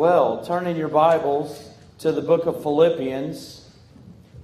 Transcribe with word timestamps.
Well, 0.00 0.42
turn 0.42 0.66
in 0.66 0.78
your 0.78 0.88
Bibles 0.88 1.74
to 1.98 2.10
the 2.10 2.22
book 2.22 2.46
of 2.46 2.62
Philippians, 2.62 3.68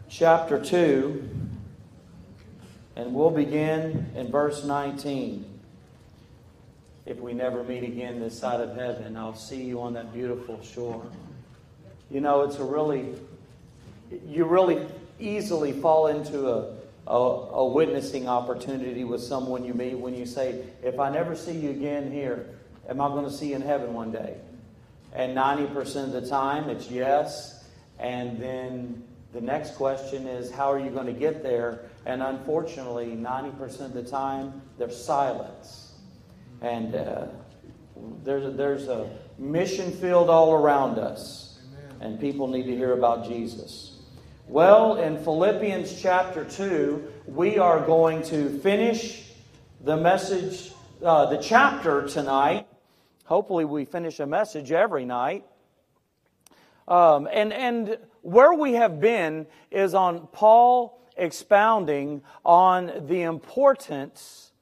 chapter 0.06 0.62
2, 0.62 1.30
and 2.94 3.14
we'll 3.14 3.30
begin 3.30 4.10
in 4.14 4.30
verse 4.30 4.64
19. 4.64 5.46
If 7.06 7.20
we 7.20 7.32
never 7.32 7.64
meet 7.64 7.84
again 7.84 8.20
this 8.20 8.38
side 8.38 8.60
of 8.60 8.76
heaven, 8.76 9.16
I'll 9.16 9.34
see 9.34 9.62
you 9.62 9.80
on 9.80 9.94
that 9.94 10.12
beautiful 10.12 10.62
shore. 10.62 11.06
You 12.10 12.20
know, 12.20 12.42
it's 12.42 12.56
a 12.56 12.64
really, 12.64 13.14
you 14.28 14.44
really 14.44 14.86
easily 15.18 15.72
fall 15.72 16.08
into 16.08 16.50
a, 16.50 16.74
a, 17.06 17.16
a 17.16 17.66
witnessing 17.66 18.28
opportunity 18.28 19.04
with 19.04 19.22
someone 19.22 19.64
you 19.64 19.72
meet 19.72 19.94
when 19.94 20.14
you 20.14 20.26
say, 20.26 20.66
If 20.82 21.00
I 21.00 21.08
never 21.08 21.34
see 21.34 21.56
you 21.56 21.70
again 21.70 22.12
here, 22.12 22.44
am 22.90 23.00
I 23.00 23.08
going 23.08 23.24
to 23.24 23.32
see 23.32 23.48
you 23.48 23.56
in 23.56 23.62
heaven 23.62 23.94
one 23.94 24.12
day? 24.12 24.36
And 25.16 25.34
90% 25.36 26.04
of 26.04 26.12
the 26.12 26.28
time, 26.28 26.68
it's 26.68 26.90
yes. 26.90 27.64
And 27.98 28.38
then 28.38 29.02
the 29.32 29.40
next 29.40 29.74
question 29.74 30.26
is, 30.26 30.50
How 30.50 30.70
are 30.70 30.78
you 30.78 30.90
going 30.90 31.06
to 31.06 31.12
get 31.12 31.42
there? 31.42 31.86
And 32.04 32.22
unfortunately, 32.22 33.06
90% 33.16 33.80
of 33.80 33.94
the 33.94 34.02
time, 34.02 34.60
there's 34.78 35.02
silence. 35.02 35.94
And 36.60 36.94
uh, 36.94 37.28
there's, 38.22 38.44
a, 38.44 38.50
there's 38.50 38.88
a 38.88 39.10
mission 39.38 39.90
field 39.90 40.28
all 40.28 40.52
around 40.52 40.98
us. 40.98 41.60
And 42.00 42.20
people 42.20 42.46
need 42.46 42.64
to 42.64 42.76
hear 42.76 42.92
about 42.92 43.26
Jesus. 43.26 44.00
Well, 44.48 44.96
in 44.96 45.16
Philippians 45.24 46.00
chapter 46.00 46.44
2, 46.44 47.12
we 47.26 47.58
are 47.58 47.80
going 47.80 48.22
to 48.24 48.58
finish 48.60 49.32
the 49.80 49.96
message, 49.96 50.72
uh, 51.02 51.26
the 51.26 51.38
chapter 51.38 52.06
tonight. 52.06 52.65
Hopefully, 53.26 53.64
we 53.64 53.84
finish 53.84 54.20
a 54.20 54.26
message 54.26 54.72
every 54.72 55.04
night. 55.04 55.44
Um, 56.88 57.28
and, 57.32 57.52
and 57.52 57.98
where 58.22 58.54
we 58.54 58.74
have 58.74 59.00
been 59.00 59.46
is 59.70 59.94
on 59.94 60.28
Paul 60.28 61.00
expounding 61.16 62.22
on 62.44 63.06
the 63.08 63.22
importance 63.22 64.52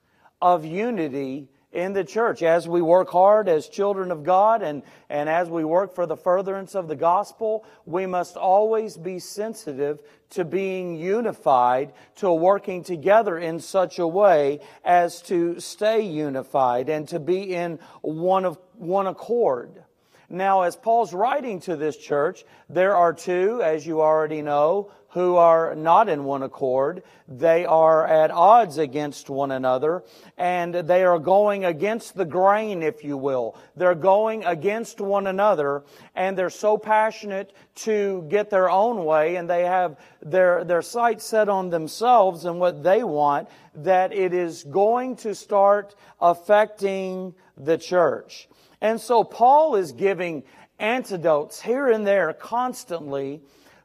of 0.40 0.64
unity 0.64 1.48
in 1.74 1.92
the 1.92 2.04
church 2.04 2.42
as 2.42 2.68
we 2.68 2.80
work 2.80 3.10
hard 3.10 3.48
as 3.48 3.68
children 3.68 4.10
of 4.10 4.22
God 4.22 4.62
and, 4.62 4.82
and 5.10 5.28
as 5.28 5.50
we 5.50 5.64
work 5.64 5.94
for 5.94 6.06
the 6.06 6.16
furtherance 6.16 6.74
of 6.74 6.88
the 6.88 6.96
gospel, 6.96 7.64
we 7.84 8.06
must 8.06 8.36
always 8.36 8.96
be 8.96 9.18
sensitive 9.18 10.00
to 10.30 10.44
being 10.44 10.94
unified, 10.96 11.92
to 12.16 12.32
working 12.32 12.82
together 12.82 13.38
in 13.38 13.60
such 13.60 13.98
a 13.98 14.06
way 14.06 14.60
as 14.84 15.20
to 15.22 15.60
stay 15.60 16.00
unified 16.00 16.88
and 16.88 17.08
to 17.08 17.18
be 17.18 17.54
in 17.54 17.78
one 18.02 18.44
of 18.44 18.58
one 18.76 19.06
accord. 19.06 19.84
Now, 20.28 20.62
as 20.62 20.76
Paul's 20.76 21.12
writing 21.12 21.60
to 21.60 21.76
this 21.76 21.96
church, 21.96 22.44
there 22.68 22.96
are 22.96 23.12
two, 23.12 23.60
as 23.62 23.86
you 23.86 24.00
already 24.00 24.42
know, 24.42 24.90
who 25.14 25.36
are 25.36 25.76
not 25.76 26.08
in 26.08 26.24
one 26.24 26.42
accord. 26.42 27.04
They 27.28 27.64
are 27.64 28.04
at 28.04 28.32
odds 28.32 28.78
against 28.78 29.30
one 29.30 29.52
another, 29.52 30.02
and 30.36 30.74
they 30.74 31.04
are 31.04 31.20
going 31.20 31.64
against 31.64 32.16
the 32.16 32.24
grain, 32.24 32.82
if 32.82 33.04
you 33.04 33.16
will. 33.16 33.56
They're 33.76 33.94
going 33.94 34.44
against 34.44 35.00
one 35.00 35.28
another, 35.28 35.84
and 36.16 36.36
they're 36.36 36.50
so 36.50 36.76
passionate 36.76 37.52
to 37.76 38.26
get 38.28 38.50
their 38.50 38.68
own 38.68 39.04
way, 39.04 39.36
and 39.36 39.48
they 39.48 39.62
have 39.62 40.00
their, 40.20 40.64
their 40.64 40.82
sights 40.82 41.24
set 41.24 41.48
on 41.48 41.70
themselves 41.70 42.44
and 42.44 42.58
what 42.58 42.82
they 42.82 43.04
want, 43.04 43.48
that 43.76 44.12
it 44.12 44.34
is 44.34 44.64
going 44.64 45.14
to 45.16 45.32
start 45.36 45.94
affecting 46.20 47.36
the 47.56 47.78
church. 47.78 48.48
And 48.80 49.00
so 49.00 49.24
Paul 49.24 49.76
is 49.76 49.92
giving 49.92 50.44
antidotes 50.78 51.62
here 51.62 51.88
and 51.88 52.06
there 52.06 52.32
constantly 52.32 53.42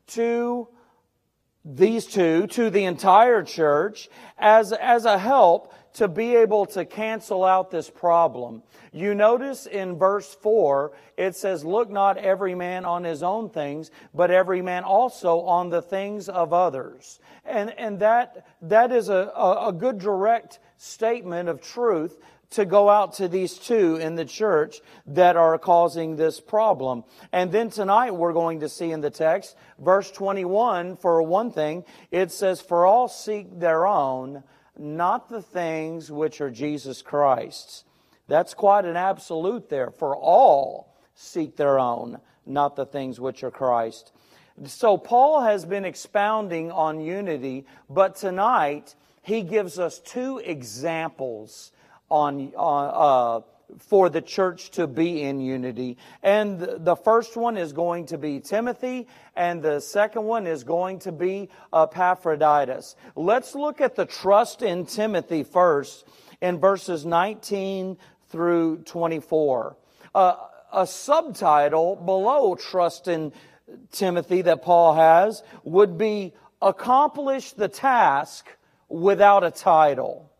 to 0.08 0.68
these 1.66 2.06
two 2.06 2.48
to 2.48 2.70
the 2.70 2.86
entire 2.86 3.44
church 3.44 4.10
as, 4.38 4.72
as 4.72 5.06
a 5.06 5.18
help 5.18 5.74
to 5.94 6.08
be 6.08 6.36
able 6.36 6.66
to 6.66 6.86
cancel 6.86 7.44
out 7.44 7.72
this 7.72 7.90
problem. 7.90 8.64
You 8.92 9.14
notice 9.14 9.66
in 9.66 9.98
verse 9.98 10.34
4, 10.42 10.94
it 11.18 11.36
says, 11.36 11.66
Look 11.66 11.90
not 11.90 12.18
every 12.18 12.56
man 12.56 12.86
on 12.86 13.04
his 13.04 13.22
own 13.22 13.50
things, 13.50 13.92
but 14.14 14.32
every 14.32 14.62
man 14.62 14.84
also 14.84 15.42
on 15.42 15.70
the 15.70 15.82
things 15.82 16.30
of 16.30 16.54
others. 16.54 17.20
And, 17.46 17.72
and 17.78 18.00
that, 18.00 18.48
that 18.64 18.92
is 18.92 19.10
a, 19.10 19.32
a, 19.36 19.68
a 19.68 19.74
good 19.74 20.00
direct 20.00 20.60
statement 20.78 21.50
of 21.50 21.62
truth 21.62 22.18
to 22.52 22.66
go 22.66 22.90
out 22.90 23.14
to 23.14 23.28
these 23.28 23.56
two 23.56 23.98
in 23.98 24.16
the 24.16 24.26
church 24.26 24.82
that 25.06 25.38
are 25.38 25.58
causing 25.58 26.16
this 26.16 26.40
problem. 26.40 27.04
And 27.32 27.52
then 27.52 27.70
tonight 27.70 28.12
we're 28.12 28.34
going 28.34 28.62
to 28.62 28.70
see 28.70 28.92
in 28.92 29.02
the 29.02 29.12
text, 29.12 29.56
verse 29.78 30.10
21, 30.12 30.98
for 30.98 31.22
one 31.22 31.52
thing, 31.52 31.86
it 32.12 32.32
says, 32.32 32.60
For 32.60 32.86
all 32.86 33.08
seek 33.08 33.60
their 33.60 33.86
own, 33.86 34.44
not 34.78 35.30
the 35.30 35.42
things 35.42 36.12
which 36.12 36.42
are 36.42 36.50
Jesus 36.50 37.02
Christ's. 37.02 37.84
That's 38.28 38.54
quite 38.54 38.86
an 38.86 38.96
absolute 38.96 39.70
there. 39.70 39.92
For 39.92 40.16
all 40.16 40.96
seek 41.16 41.56
their 41.58 41.80
own, 41.80 42.20
not 42.46 42.76
the 42.76 42.86
things 42.86 43.20
which 43.20 43.44
are 43.44 43.52
Christ. 43.52 44.12
So 44.66 44.98
Paul 44.98 45.42
has 45.42 45.66
been 45.66 45.86
expounding 45.86 46.72
on 46.72 47.00
unity, 47.00 47.66
but 47.90 48.16
tonight 48.16 48.96
he 49.22 49.42
gives 49.42 49.80
us 49.80 50.00
two 50.00 50.40
examples 50.40 51.72
on, 52.10 52.52
uh, 52.58 53.42
for 53.78 54.10
the 54.10 54.22
church 54.22 54.72
to 54.72 54.88
be 54.88 55.22
in 55.22 55.40
unity. 55.40 55.98
And 56.24 56.60
the 56.60 56.96
first 56.96 57.38
one 57.38 57.58
is 57.58 57.74
going 57.74 58.08
to 58.08 58.18
be 58.18 58.40
Timothy, 58.40 59.08
and 59.36 59.62
the 59.62 59.80
second 59.80 60.24
one 60.24 60.48
is 60.48 60.64
going 60.64 61.00
to 61.00 61.12
be 61.12 61.50
Epaphroditus. 61.74 62.96
Let's 63.16 63.56
look 63.56 63.82
at 63.82 63.96
the 63.96 64.06
trust 64.06 64.62
in 64.62 64.86
Timothy 64.86 65.44
first 65.44 66.06
in 66.42 66.60
verses 66.60 67.06
19 67.06 67.98
through 68.30 68.78
24. 68.80 69.78
Uh, 70.16 70.36
a 70.72 70.88
subtitle 70.88 71.96
below 71.96 72.56
trust 72.56 73.08
in 73.08 73.32
Timothy 73.92 74.42
that 74.44 74.62
Paul 74.62 74.96
has 74.96 75.44
would 75.64 75.98
be 75.98 76.34
accomplish 76.62 77.52
the 77.52 77.68
task 77.68 78.48
without 78.88 79.44
a 79.44 79.52
title. 79.52 80.32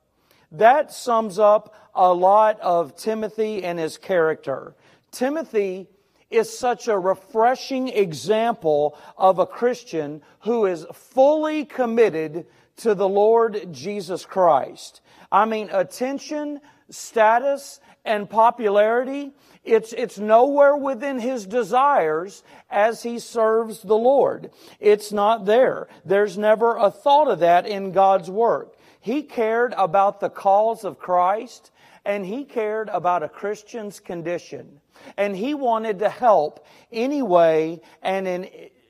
That 0.52 0.92
sums 0.92 1.38
up 1.40 1.76
a 1.94 2.14
lot 2.14 2.60
of 2.62 2.96
Timothy 2.96 3.64
and 3.64 3.78
his 3.78 3.98
character. 3.98 4.76
Timothy 5.12 5.88
is 6.30 6.56
such 6.56 6.88
a 6.88 6.98
refreshing 6.98 7.88
example 7.88 8.98
of 9.18 9.40
a 9.40 9.46
Christian 9.46 10.22
who 10.42 10.66
is 10.66 10.86
fully 10.94 11.66
committed 11.66 12.46
to 12.78 12.96
the 12.96 13.10
Lord 13.10 13.74
Jesus 13.74 14.26
Christ. 14.26 15.02
I 15.32 15.46
mean, 15.46 15.70
attention, 15.72 16.62
status, 16.90 17.80
and 18.06 18.30
popularity, 18.30 19.32
it's, 19.64 19.94
it's 19.94 20.18
nowhere 20.18 20.76
within 20.76 21.20
his 21.20 21.46
desires 21.46 22.44
as 22.70 23.04
he 23.04 23.20
serves 23.20 23.82
the 23.82 23.98
Lord. 23.98 24.52
It's 24.80 25.12
not 25.12 25.46
there. 25.46 25.88
There's 26.06 26.38
never 26.38 26.78
a 26.78 26.90
thought 26.90 27.28
of 27.28 27.40
that 27.40 27.68
in 27.68 27.92
God's 27.92 28.30
work. 28.30 28.76
He 29.00 29.24
cared 29.24 29.74
about 29.78 30.20
the 30.20 30.30
cause 30.30 30.84
of 30.84 31.00
Christ 31.00 31.72
and 32.06 32.26
he 32.26 32.44
cared 32.44 32.90
about 32.90 33.24
a 33.24 33.30
Christian's 33.30 34.00
condition. 34.00 34.82
And 35.18 35.36
he 35.36 35.54
wanted 35.54 36.00
to 36.00 36.10
help 36.10 36.66
any 36.92 37.22
way 37.22 37.82
and 38.02 38.28
in 38.28 38.50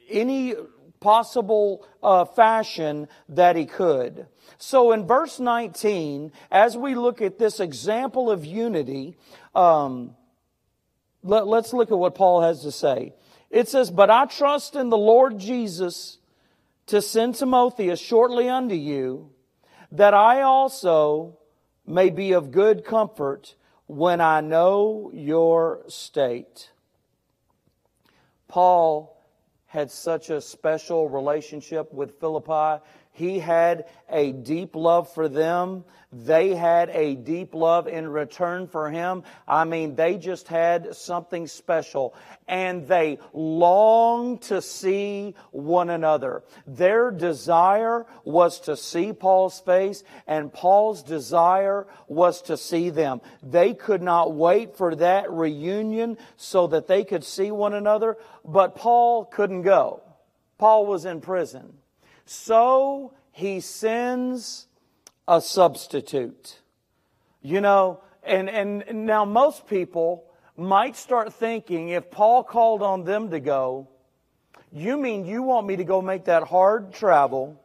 any 0.10 0.56
possible 1.00 1.88
uh, 2.04 2.26
fashion 2.26 3.08
that 3.30 3.56
he 3.56 3.66
could. 3.66 4.28
So 4.58 4.92
in 4.92 5.08
verse 5.08 5.40
19, 5.40 6.32
as 6.52 6.76
we 6.76 6.96
look 6.96 7.22
at 7.22 7.38
this 7.38 7.60
example 7.60 8.30
of 8.30 8.46
unity, 8.46 9.16
um, 9.56 10.16
let, 11.24 11.48
let's 11.48 11.74
look 11.74 11.92
at 11.92 11.98
what 11.98 12.16
Paul 12.16 12.42
has 12.42 12.64
to 12.64 12.72
say. 12.72 13.14
It 13.50 13.68
says, 13.68 13.92
But 13.92 14.10
I 14.10 14.26
trust 14.26 14.76
in 14.76 14.90
the 14.90 14.98
Lord 14.98 15.40
Jesus 15.40 16.18
to 16.88 17.02
send 17.02 17.36
Timotheus 17.36 18.00
shortly 18.00 18.50
unto 18.50 18.76
you 18.76 19.32
that 19.92 20.14
I 20.14 20.42
also 20.42 21.38
may 21.86 22.10
be 22.10 22.34
of 22.34 22.52
good 22.52 22.86
comfort 22.86 23.56
when 23.88 24.22
I 24.22 24.42
know 24.42 25.12
your 25.14 25.82
state. 25.88 26.70
Paul 28.48 29.18
had 29.66 29.92
such 29.92 30.30
a 30.30 30.42
special 30.42 31.10
relationship 31.10 31.94
with 31.94 32.20
Philippi. 32.20 32.84
He 33.20 33.38
had 33.40 33.84
a 34.10 34.32
deep 34.32 34.78
love 34.78 35.14
for 35.14 35.28
them. 35.28 35.84
They 36.10 36.56
had 36.56 36.90
a 36.92 37.16
deep 37.16 37.54
love 37.54 37.86
in 37.86 38.08
return 38.08 38.66
for 38.70 38.90
him. 38.90 39.24
I 39.46 39.66
mean, 39.66 39.96
they 39.96 40.16
just 40.16 40.48
had 40.48 40.96
something 40.96 41.46
special. 41.46 42.16
And 42.48 42.88
they 42.88 43.20
longed 43.34 44.44
to 44.44 44.62
see 44.62 45.36
one 45.52 45.90
another. 45.90 46.44
Their 46.66 47.12
desire 47.12 48.06
was 48.24 48.62
to 48.62 48.78
see 48.78 49.12
Paul's 49.12 49.60
face, 49.60 50.06
and 50.26 50.54
Paul's 50.54 51.04
desire 51.04 51.88
was 52.08 52.42
to 52.44 52.56
see 52.56 52.90
them. 52.90 53.20
They 53.44 53.74
could 53.74 54.02
not 54.02 54.34
wait 54.34 54.78
for 54.78 54.96
that 54.96 55.30
reunion 55.30 56.18
so 56.38 56.68
that 56.68 56.88
they 56.88 57.04
could 57.04 57.26
see 57.26 57.52
one 57.52 57.74
another, 57.74 58.16
but 58.46 58.76
Paul 58.76 59.26
couldn't 59.26 59.64
go. 59.64 60.04
Paul 60.58 60.86
was 60.86 61.04
in 61.04 61.20
prison. 61.20 61.74
So 62.30 63.14
he 63.32 63.60
sends 63.60 64.68
a 65.28 65.42
substitute. 65.42 66.60
You 67.42 67.60
know, 67.60 68.02
and, 68.22 68.48
and 68.48 69.08
now 69.08 69.26
most 69.26 69.66
people 69.66 70.26
might 70.56 70.96
start 70.96 71.34
thinking 71.34 71.90
if 71.90 72.12
Paul 72.12 72.44
called 72.44 72.84
on 72.84 73.04
them 73.04 73.32
to 73.32 73.40
go, 73.40 73.88
you 74.72 74.96
mean 74.96 75.26
you 75.26 75.42
want 75.42 75.66
me 75.66 75.78
to 75.78 75.84
go 75.84 76.04
make 76.04 76.26
that 76.26 76.44
hard 76.44 76.94
travel 76.94 77.60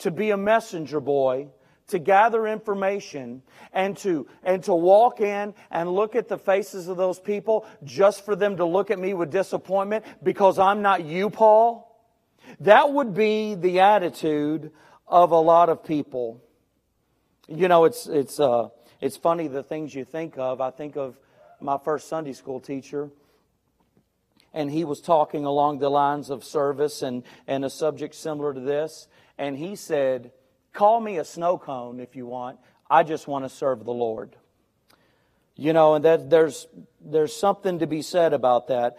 to 0.00 0.10
be 0.10 0.28
a 0.30 0.36
messenger 0.36 1.00
boy, 1.00 1.48
to 1.86 1.98
gather 1.98 2.46
information 2.46 3.40
and 3.72 3.96
to 3.98 4.26
and 4.42 4.62
to 4.64 4.74
walk 4.74 5.22
in 5.22 5.54
and 5.70 5.90
look 5.90 6.14
at 6.14 6.28
the 6.28 6.36
faces 6.36 6.88
of 6.88 6.98
those 6.98 7.18
people 7.18 7.64
just 7.82 8.26
for 8.26 8.36
them 8.36 8.58
to 8.58 8.64
look 8.66 8.90
at 8.90 8.98
me 8.98 9.14
with 9.14 9.30
disappointment 9.30 10.04
because 10.22 10.58
I'm 10.58 10.82
not 10.82 11.02
you, 11.02 11.30
Paul? 11.30 11.89
That 12.60 12.92
would 12.92 13.14
be 13.14 13.54
the 13.54 13.80
attitude 13.80 14.72
of 15.06 15.32
a 15.32 15.40
lot 15.40 15.68
of 15.68 15.84
people. 15.84 16.42
You 17.48 17.68
know, 17.68 17.84
it's, 17.84 18.06
it's, 18.06 18.38
uh, 18.38 18.68
it's 19.00 19.16
funny 19.16 19.48
the 19.48 19.62
things 19.62 19.94
you 19.94 20.04
think 20.04 20.38
of. 20.38 20.60
I 20.60 20.70
think 20.70 20.96
of 20.96 21.18
my 21.60 21.78
first 21.78 22.08
Sunday 22.08 22.32
school 22.32 22.60
teacher, 22.60 23.10
and 24.52 24.70
he 24.70 24.84
was 24.84 25.00
talking 25.00 25.44
along 25.44 25.78
the 25.78 25.90
lines 25.90 26.30
of 26.30 26.44
service 26.44 27.02
and, 27.02 27.22
and 27.46 27.64
a 27.64 27.70
subject 27.70 28.14
similar 28.14 28.54
to 28.54 28.60
this. 28.60 29.08
And 29.38 29.56
he 29.56 29.76
said, 29.76 30.32
Call 30.72 31.00
me 31.00 31.18
a 31.18 31.24
snow 31.24 31.58
cone 31.58 31.98
if 31.98 32.14
you 32.14 32.26
want. 32.26 32.58
I 32.88 33.02
just 33.02 33.26
want 33.26 33.44
to 33.44 33.48
serve 33.48 33.84
the 33.84 33.92
Lord. 33.92 34.36
You 35.56 35.72
know, 35.72 35.94
and 35.94 36.04
that 36.04 36.30
there's, 36.30 36.66
there's 37.00 37.34
something 37.34 37.80
to 37.80 37.86
be 37.86 38.02
said 38.02 38.32
about 38.32 38.68
that. 38.68 38.98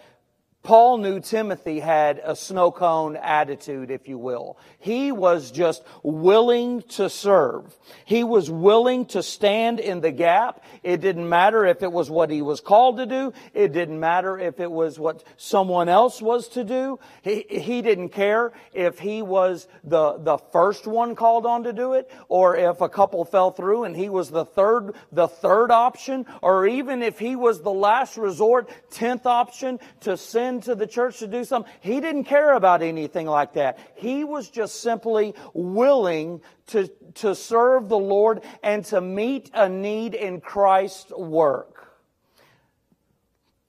Paul 0.62 0.98
knew 0.98 1.18
Timothy 1.18 1.80
had 1.80 2.20
a 2.22 2.36
snow 2.36 2.70
cone 2.70 3.16
attitude, 3.16 3.90
if 3.90 4.06
you 4.06 4.16
will. 4.16 4.56
He 4.78 5.10
was 5.10 5.50
just 5.50 5.82
willing 6.04 6.82
to 6.90 7.10
serve. 7.10 7.76
He 8.04 8.22
was 8.22 8.48
willing 8.48 9.06
to 9.06 9.24
stand 9.24 9.80
in 9.80 10.00
the 10.02 10.12
gap. 10.12 10.62
It 10.84 11.00
didn't 11.00 11.28
matter 11.28 11.66
if 11.66 11.82
it 11.82 11.90
was 11.90 12.08
what 12.08 12.30
he 12.30 12.42
was 12.42 12.60
called 12.60 12.98
to 12.98 13.06
do. 13.06 13.32
It 13.54 13.72
didn't 13.72 13.98
matter 13.98 14.38
if 14.38 14.60
it 14.60 14.70
was 14.70 15.00
what 15.00 15.24
someone 15.36 15.88
else 15.88 16.22
was 16.22 16.46
to 16.50 16.62
do. 16.62 17.00
He, 17.22 17.44
he 17.48 17.82
didn't 17.82 18.10
care 18.10 18.52
if 18.72 19.00
he 19.00 19.20
was 19.20 19.66
the, 19.82 20.18
the 20.18 20.38
first 20.52 20.86
one 20.86 21.16
called 21.16 21.44
on 21.44 21.64
to 21.64 21.72
do 21.72 21.94
it 21.94 22.08
or 22.28 22.56
if 22.56 22.80
a 22.80 22.88
couple 22.88 23.24
fell 23.24 23.50
through 23.50 23.82
and 23.82 23.96
he 23.96 24.08
was 24.08 24.30
the 24.30 24.44
third, 24.44 24.94
the 25.10 25.26
third 25.26 25.72
option 25.72 26.24
or 26.40 26.68
even 26.68 27.02
if 27.02 27.18
he 27.18 27.34
was 27.34 27.62
the 27.62 27.72
last 27.72 28.16
resort, 28.16 28.70
tenth 28.90 29.26
option 29.26 29.80
to 30.02 30.16
send 30.16 30.51
into 30.52 30.74
the 30.74 30.86
church 30.86 31.18
to 31.18 31.26
do 31.26 31.44
something. 31.44 31.70
He 31.80 32.00
didn't 32.00 32.24
care 32.24 32.54
about 32.54 32.82
anything 32.82 33.26
like 33.26 33.54
that. 33.54 33.78
He 33.94 34.24
was 34.24 34.50
just 34.50 34.80
simply 34.80 35.34
willing 35.54 36.40
to, 36.68 36.88
to 37.14 37.34
serve 37.34 37.88
the 37.88 37.98
Lord 37.98 38.42
and 38.62 38.84
to 38.86 39.00
meet 39.00 39.50
a 39.54 39.68
need 39.68 40.14
in 40.14 40.40
Christ's 40.40 41.10
work. 41.10 41.88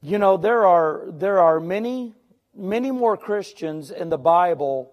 You 0.01 0.19
know, 0.19 0.37
there 0.37 0.65
are, 0.65 1.05
there 1.07 1.39
are 1.39 1.59
many, 1.59 2.13
many 2.55 2.91
more 2.91 3.15
Christians 3.15 3.89
in 3.89 4.09
the 4.09 4.17
Bible 4.17 4.92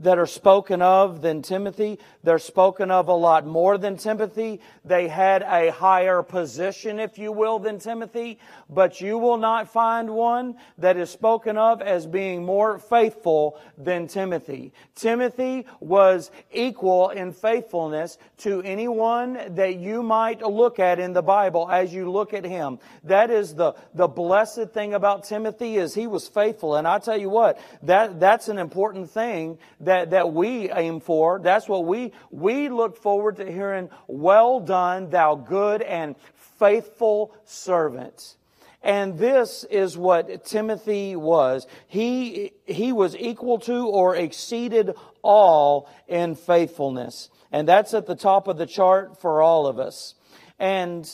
that 0.00 0.18
are 0.18 0.26
spoken 0.26 0.82
of 0.82 1.22
than 1.22 1.42
Timothy. 1.42 1.98
They're 2.22 2.38
spoken 2.38 2.90
of 2.90 3.08
a 3.08 3.14
lot 3.14 3.46
more 3.46 3.78
than 3.78 3.96
Timothy. 3.96 4.60
They 4.84 5.08
had 5.08 5.42
a 5.42 5.72
higher 5.72 6.22
position, 6.22 7.00
if 7.00 7.18
you 7.18 7.32
will, 7.32 7.58
than 7.58 7.78
Timothy, 7.78 8.38
but 8.68 9.00
you 9.00 9.18
will 9.18 9.38
not 9.38 9.72
find 9.72 10.10
one 10.10 10.56
that 10.78 10.96
is 10.96 11.10
spoken 11.10 11.56
of 11.56 11.80
as 11.80 12.06
being 12.06 12.44
more 12.44 12.78
faithful 12.78 13.58
than 13.76 14.06
Timothy. 14.08 14.72
Timothy 14.94 15.66
was 15.80 16.30
equal 16.52 17.10
in 17.10 17.32
faithfulness 17.32 18.18
to 18.38 18.62
anyone 18.62 19.54
that 19.54 19.76
you 19.76 20.02
might 20.02 20.42
look 20.42 20.78
at 20.78 20.98
in 20.98 21.12
the 21.12 21.22
Bible 21.22 21.68
as 21.70 21.92
you 21.92 22.10
look 22.10 22.34
at 22.34 22.44
him. 22.44 22.78
That 23.04 23.30
is 23.30 23.54
the, 23.54 23.74
the 23.94 24.08
blessed 24.08 24.70
thing 24.70 24.94
about 24.94 25.24
Timothy 25.24 25.76
is 25.76 25.94
he 25.94 26.06
was 26.06 26.28
faithful. 26.28 26.76
And 26.76 26.86
I 26.86 26.98
tell 26.98 27.18
you 27.18 27.30
what, 27.30 27.58
that, 27.82 28.20
that's 28.20 28.48
an 28.48 28.58
important 28.58 29.10
thing 29.10 29.58
that, 29.80 30.10
that 30.10 30.32
we 30.32 30.70
aim 30.70 31.00
for. 31.00 31.40
That's 31.40 31.68
what 31.68 31.84
we, 31.84 32.12
we 32.30 32.68
look 32.68 32.96
forward 32.96 33.36
to 33.36 33.50
hearing, 33.50 33.90
well 34.06 34.60
done, 34.60 35.10
thou 35.10 35.34
good 35.34 35.82
and 35.82 36.16
faithful 36.58 37.34
servant. 37.44 38.36
And 38.82 39.18
this 39.18 39.64
is 39.64 39.96
what 39.96 40.44
Timothy 40.44 41.16
was. 41.16 41.66
He, 41.88 42.52
he 42.64 42.92
was 42.92 43.16
equal 43.16 43.58
to 43.60 43.88
or 43.88 44.14
exceeded 44.14 44.94
all 45.22 45.90
in 46.06 46.36
faithfulness. 46.36 47.28
And 47.50 47.66
that's 47.66 47.92
at 47.94 48.06
the 48.06 48.14
top 48.14 48.46
of 48.46 48.56
the 48.56 48.66
chart 48.66 49.20
for 49.20 49.42
all 49.42 49.66
of 49.66 49.78
us. 49.78 50.14
And, 50.58 51.10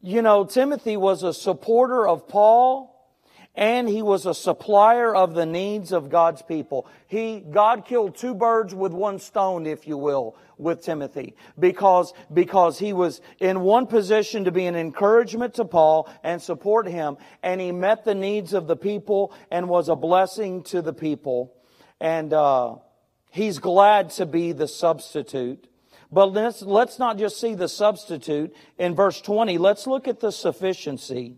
you 0.00 0.22
know, 0.22 0.44
Timothy 0.44 0.96
was 0.96 1.22
a 1.22 1.34
supporter 1.34 2.06
of 2.06 2.28
Paul 2.28 2.91
and 3.54 3.88
he 3.88 4.00
was 4.00 4.24
a 4.24 4.34
supplier 4.34 5.14
of 5.14 5.34
the 5.34 5.44
needs 5.44 5.92
of 5.92 6.08
God's 6.08 6.40
people. 6.40 6.86
He, 7.06 7.40
God 7.40 7.84
killed 7.84 8.16
two 8.16 8.34
birds 8.34 8.74
with 8.74 8.92
one 8.92 9.18
stone, 9.18 9.66
if 9.66 9.86
you 9.86 9.98
will, 9.98 10.36
with 10.56 10.82
Timothy, 10.82 11.34
because, 11.58 12.14
because 12.32 12.78
he 12.78 12.92
was 12.92 13.20
in 13.40 13.60
one 13.60 13.86
position 13.86 14.44
to 14.44 14.52
be 14.52 14.64
an 14.64 14.76
encouragement 14.76 15.54
to 15.54 15.64
Paul 15.64 16.08
and 16.22 16.40
support 16.40 16.86
him, 16.86 17.18
and 17.42 17.60
he 17.60 17.72
met 17.72 18.04
the 18.04 18.14
needs 18.14 18.54
of 18.54 18.66
the 18.66 18.76
people 18.76 19.34
and 19.50 19.68
was 19.68 19.88
a 19.88 19.96
blessing 19.96 20.62
to 20.64 20.80
the 20.80 20.94
people. 20.94 21.54
And, 22.00 22.32
uh, 22.32 22.76
he's 23.32 23.58
glad 23.58 24.10
to 24.10 24.26
be 24.26 24.52
the 24.52 24.68
substitute. 24.68 25.66
But 26.12 26.32
let's, 26.32 26.62
let's 26.62 26.98
not 26.98 27.18
just 27.18 27.40
see 27.40 27.54
the 27.54 27.68
substitute 27.68 28.54
in 28.78 28.94
verse 28.94 29.20
20. 29.20 29.56
Let's 29.58 29.86
look 29.86 30.06
at 30.06 30.20
the 30.20 30.30
sufficiency. 30.30 31.36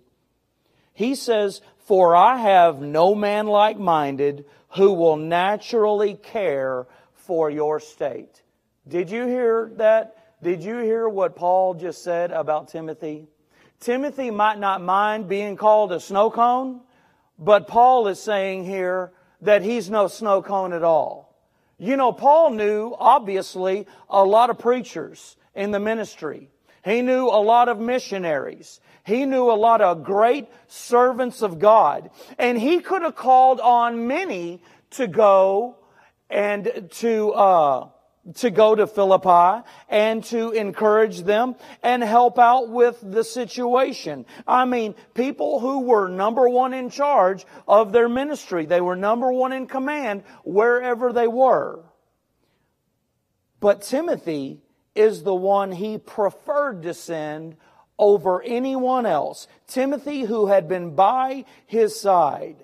He 0.92 1.14
says, 1.14 1.60
for 1.84 2.16
I 2.16 2.38
have 2.38 2.80
no 2.80 3.14
man 3.14 3.46
like 3.46 3.78
minded 3.78 4.46
who 4.70 4.94
will 4.94 5.16
naturally 5.16 6.14
care 6.14 6.86
for 7.12 7.50
your 7.50 7.80
state. 7.80 8.42
Did 8.86 9.10
you 9.10 9.26
hear 9.26 9.70
that? 9.76 10.16
Did 10.42 10.62
you 10.62 10.78
hear 10.78 11.08
what 11.08 11.36
Paul 11.36 11.74
just 11.74 12.02
said 12.02 12.30
about 12.30 12.68
Timothy? 12.68 13.28
Timothy 13.80 14.30
might 14.30 14.58
not 14.58 14.82
mind 14.82 15.28
being 15.28 15.56
called 15.56 15.92
a 15.92 16.00
snow 16.00 16.30
cone, 16.30 16.80
but 17.38 17.68
Paul 17.68 18.08
is 18.08 18.20
saying 18.20 18.64
here 18.64 19.12
that 19.40 19.62
he's 19.62 19.90
no 19.90 20.08
snow 20.08 20.42
cone 20.42 20.72
at 20.72 20.82
all. 20.82 21.34
You 21.78 21.96
know, 21.96 22.12
Paul 22.12 22.50
knew, 22.50 22.94
obviously, 22.98 23.86
a 24.08 24.24
lot 24.24 24.50
of 24.50 24.58
preachers 24.58 25.36
in 25.54 25.70
the 25.70 25.80
ministry. 25.80 26.50
He 26.84 27.02
knew 27.02 27.26
a 27.26 27.40
lot 27.40 27.68
of 27.68 27.78
missionaries. 27.78 28.80
He 29.04 29.26
knew 29.26 29.50
a 29.50 29.52
lot 29.52 29.82
of 29.82 30.02
great 30.02 30.48
servants 30.66 31.42
of 31.42 31.58
God. 31.58 32.10
And 32.38 32.58
he 32.58 32.80
could 32.80 33.02
have 33.02 33.14
called 33.14 33.60
on 33.60 34.06
many 34.06 34.62
to 34.92 35.06
go 35.06 35.76
and 36.30 36.88
to, 36.90 37.32
uh, 37.32 37.88
to 38.36 38.50
go 38.50 38.74
to 38.74 38.86
Philippi 38.86 39.66
and 39.90 40.24
to 40.24 40.52
encourage 40.52 41.22
them 41.22 41.54
and 41.82 42.02
help 42.02 42.38
out 42.38 42.70
with 42.70 42.98
the 43.02 43.24
situation. 43.24 44.24
I 44.46 44.64
mean, 44.64 44.94
people 45.12 45.60
who 45.60 45.80
were 45.80 46.08
number 46.08 46.48
one 46.48 46.72
in 46.72 46.88
charge 46.88 47.44
of 47.68 47.92
their 47.92 48.08
ministry. 48.08 48.64
They 48.64 48.80
were 48.80 48.96
number 48.96 49.30
one 49.30 49.52
in 49.52 49.66
command 49.66 50.22
wherever 50.44 51.12
they 51.12 51.28
were. 51.28 51.84
But 53.60 53.82
Timothy 53.82 54.62
is 54.94 55.22
the 55.22 55.34
one 55.34 55.72
he 55.72 55.98
preferred 55.98 56.82
to 56.84 56.94
send 56.94 57.56
over 57.98 58.42
anyone 58.42 59.06
else. 59.06 59.46
Timothy, 59.66 60.22
who 60.22 60.46
had 60.46 60.68
been 60.68 60.94
by 60.94 61.44
his 61.66 61.98
side. 61.98 62.56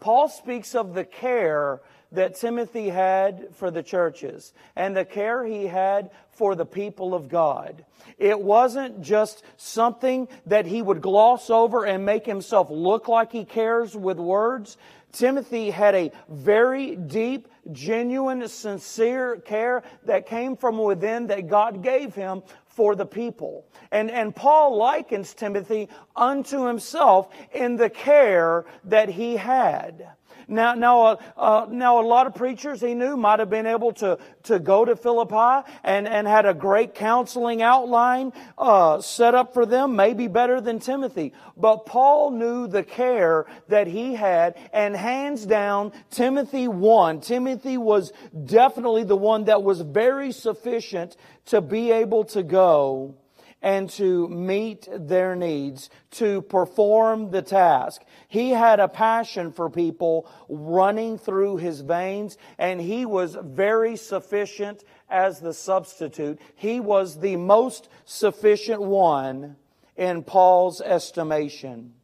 Paul 0.00 0.28
speaks 0.28 0.74
of 0.74 0.94
the 0.94 1.04
care 1.04 1.80
that 2.12 2.36
Timothy 2.36 2.88
had 2.88 3.48
for 3.54 3.70
the 3.70 3.82
churches 3.82 4.52
and 4.76 4.96
the 4.96 5.04
care 5.04 5.44
he 5.44 5.66
had 5.66 6.10
for 6.30 6.54
the 6.54 6.66
people 6.66 7.14
of 7.14 7.28
God. 7.28 7.84
It 8.18 8.40
wasn't 8.40 9.02
just 9.02 9.42
something 9.56 10.28
that 10.46 10.66
he 10.66 10.82
would 10.82 11.00
gloss 11.00 11.50
over 11.50 11.84
and 11.84 12.04
make 12.04 12.26
himself 12.26 12.68
look 12.70 13.08
like 13.08 13.32
he 13.32 13.44
cares 13.44 13.96
with 13.96 14.18
words. 14.18 14.76
Timothy 15.12 15.70
had 15.70 15.94
a 15.94 16.12
very 16.28 16.96
deep, 16.96 17.48
genuine, 17.72 18.46
sincere 18.48 19.36
care 19.36 19.82
that 20.04 20.26
came 20.26 20.56
from 20.56 20.78
within 20.78 21.28
that 21.28 21.48
God 21.48 21.82
gave 21.82 22.14
him 22.14 22.42
for 22.74 22.94
the 22.94 23.06
people. 23.06 23.66
And, 23.90 24.10
and 24.10 24.34
Paul 24.34 24.76
likens 24.76 25.34
Timothy 25.34 25.88
unto 26.16 26.66
himself 26.66 27.28
in 27.52 27.76
the 27.76 27.90
care 27.90 28.64
that 28.84 29.08
he 29.08 29.36
had. 29.36 30.08
Now, 30.48 30.74
now, 30.74 31.02
uh, 31.02 31.16
uh, 31.36 31.66
now, 31.70 32.00
a 32.00 32.06
lot 32.06 32.26
of 32.26 32.34
preachers 32.34 32.80
he 32.80 32.94
knew 32.94 33.16
might 33.16 33.38
have 33.38 33.50
been 33.50 33.66
able 33.66 33.92
to, 33.94 34.18
to 34.44 34.58
go 34.58 34.84
to 34.84 34.96
Philippi 34.96 35.68
and, 35.82 36.06
and 36.06 36.26
had 36.26 36.46
a 36.46 36.54
great 36.54 36.94
counseling 36.94 37.62
outline 37.62 38.32
uh, 38.58 39.00
set 39.00 39.34
up 39.34 39.54
for 39.54 39.66
them, 39.66 39.96
maybe 39.96 40.28
better 40.28 40.60
than 40.60 40.78
Timothy. 40.78 41.32
But 41.56 41.86
Paul 41.86 42.30
knew 42.32 42.66
the 42.66 42.82
care 42.82 43.46
that 43.68 43.86
he 43.86 44.14
had, 44.14 44.56
and 44.72 44.96
hands 44.96 45.46
down, 45.46 45.92
Timothy 46.10 46.68
won. 46.68 47.20
Timothy 47.20 47.76
was 47.76 48.12
definitely 48.44 49.04
the 49.04 49.16
one 49.16 49.44
that 49.44 49.62
was 49.62 49.80
very 49.80 50.32
sufficient 50.32 51.16
to 51.46 51.60
be 51.60 51.90
able 51.90 52.24
to 52.24 52.42
go 52.42 53.14
and 53.64 53.88
to 53.88 54.28
meet 54.28 54.86
their 54.92 55.34
needs, 55.34 55.88
to 56.10 56.42
perform 56.42 57.30
the 57.30 57.40
task. 57.40 58.02
He 58.28 58.50
had 58.50 58.78
a 58.78 58.88
passion 58.88 59.52
for 59.52 59.70
people 59.70 60.30
running 60.50 61.16
through 61.16 61.56
his 61.56 61.80
veins, 61.80 62.36
and 62.58 62.78
he 62.78 63.06
was 63.06 63.38
very 63.42 63.96
sufficient 63.96 64.84
as 65.08 65.40
the 65.40 65.54
substitute. 65.54 66.38
He 66.54 66.78
was 66.78 67.20
the 67.20 67.36
most 67.36 67.88
sufficient 68.04 68.82
one 68.82 69.56
in 69.96 70.24
Paul's 70.24 70.82
estimation. 70.82 71.94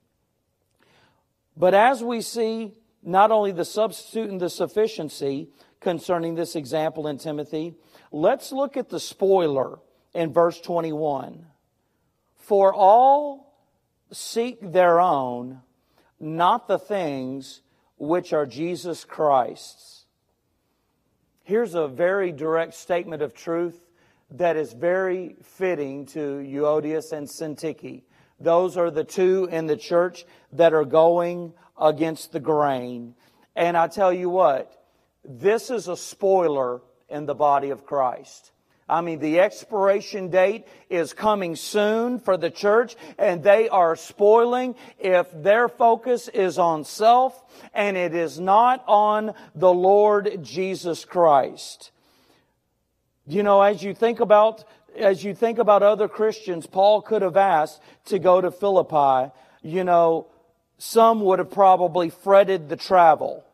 But 1.59 1.75
as 1.75 2.03
we 2.03 2.23
see 2.23 2.73
not 3.03 3.31
only 3.31 3.53
the 3.53 3.67
substitute 3.67 4.31
and 4.31 4.41
the 4.41 4.49
sufficiency 4.49 5.51
concerning 5.79 6.37
this 6.37 6.57
example 6.57 7.07
in 7.07 7.19
Timothy, 7.19 7.75
let's 8.11 8.51
look 8.51 8.79
at 8.79 8.89
the 8.89 9.01
spoiler 9.01 9.79
in 10.15 10.33
verse 10.33 10.59
21. 10.59 11.50
For 12.51 12.75
all 12.75 13.55
seek 14.11 14.59
their 14.73 14.99
own, 14.99 15.61
not 16.19 16.67
the 16.67 16.81
things 16.81 17.63
which 17.97 18.33
are 18.33 18.45
Jesus 18.45 19.05
Christ's. 19.05 20.05
Here's 21.45 21.77
a 21.77 21.87
very 21.87 22.33
direct 22.33 22.75
statement 22.75 23.23
of 23.23 23.35
truth 23.35 23.81
that 24.33 24.57
is 24.57 24.73
very 24.73 25.37
fitting 25.45 26.07
to 26.07 26.41
Euodias 26.41 27.13
and 27.13 27.29
Syntyche. 27.29 28.03
Those 28.41 28.77
are 28.77 28.91
the 28.91 29.05
two 29.05 29.49
in 29.53 29.69
the 29.69 29.77
church 29.77 30.27
that 30.55 30.75
are 30.75 30.85
going 30.85 31.53
against 31.81 32.33
the 32.33 32.41
grain. 32.41 33.15
And 33.55 33.77
I 33.77 33.87
tell 33.87 34.13
you 34.13 34.29
what, 34.29 34.87
this 35.25 35.71
is 35.71 35.87
a 35.87 35.97
spoiler 35.97 36.83
in 37.09 37.27
the 37.27 37.35
body 37.37 37.71
of 37.71 37.87
Christ. 37.87 38.51
I 38.91 39.03
mean, 39.03 39.21
the 39.21 39.39
expiration 39.39 40.31
date 40.31 40.67
is 40.91 41.13
coming 41.13 41.55
soon 41.55 42.19
for 42.19 42.37
the 42.37 42.51
church, 42.51 42.97
and 43.19 43.43
they 43.43 43.69
are 43.69 43.95
spoiling 43.95 44.75
if 44.99 45.29
their 45.33 45.69
focus 45.69 46.27
is 46.27 46.59
on 46.59 46.85
self 46.85 47.41
and 47.73 47.97
it 47.97 48.15
is 48.15 48.41
not 48.41 48.83
on 48.89 49.35
the 49.55 49.73
Lord 49.73 50.43
Jesus 50.43 51.05
Christ. 51.05 51.93
You 53.27 53.45
know, 53.45 53.63
as 53.63 53.83
you 53.83 53.95
think 53.95 54.19
about 54.19 54.65
as 54.99 55.23
you 55.23 55.35
think 55.37 55.59
about 55.59 55.85
other 55.85 56.09
Christians, 56.09 56.67
Paul 56.67 57.01
could 57.01 57.23
have 57.23 57.37
asked 57.37 57.81
to 58.07 58.19
go 58.19 58.41
to 58.41 58.51
Philippi. 58.51 59.33
You 59.63 59.85
know, 59.85 60.27
some 60.79 61.21
would 61.23 61.39
have 61.39 61.53
probably 61.53 62.11
fretted 62.11 62.69
the 62.69 62.77
travel. 62.77 63.45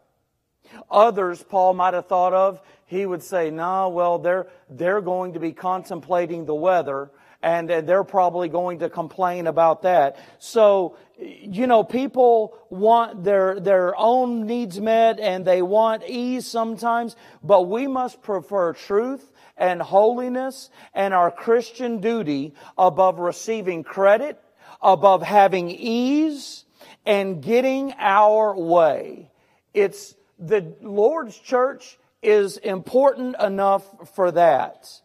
Others, 0.90 1.42
Paul 1.42 1.74
might 1.74 1.94
have 1.94 2.06
thought 2.06 2.32
of, 2.32 2.60
he 2.86 3.04
would 3.04 3.22
say, 3.22 3.50
no, 3.50 3.56
nah, 3.56 3.88
well, 3.88 4.18
they're, 4.18 4.46
they're 4.70 5.00
going 5.00 5.32
to 5.34 5.40
be 5.40 5.52
contemplating 5.52 6.44
the 6.44 6.54
weather 6.54 7.10
and, 7.46 7.70
and 7.70 7.88
they're 7.88 8.04
probably 8.04 8.48
going 8.48 8.80
to 8.80 8.90
complain 8.90 9.46
about 9.46 9.82
that. 9.82 10.18
So, 10.40 10.96
you 11.16 11.68
know, 11.68 11.84
people 11.84 12.58
want 12.70 13.22
their, 13.22 13.60
their 13.60 13.94
own 13.96 14.46
needs 14.46 14.80
met 14.80 15.20
and 15.20 15.44
they 15.44 15.62
want 15.62 16.02
ease 16.08 16.46
sometimes, 16.46 17.14
but 17.44 17.68
we 17.68 17.86
must 17.86 18.20
prefer 18.20 18.72
truth 18.72 19.32
and 19.56 19.80
holiness 19.80 20.70
and 20.92 21.14
our 21.14 21.30
Christian 21.30 22.00
duty 22.00 22.52
above 22.76 23.20
receiving 23.20 23.84
credit, 23.84 24.42
above 24.82 25.22
having 25.22 25.70
ease 25.70 26.64
and 27.06 27.40
getting 27.42 27.94
our 27.96 28.58
way. 28.58 29.30
It's 29.72 30.15
the 30.38 30.74
Lord's 30.80 31.38
church 31.38 31.98
is 32.22 32.56
important 32.58 33.36
enough 33.40 34.14
for 34.14 34.30
that. 34.32 35.00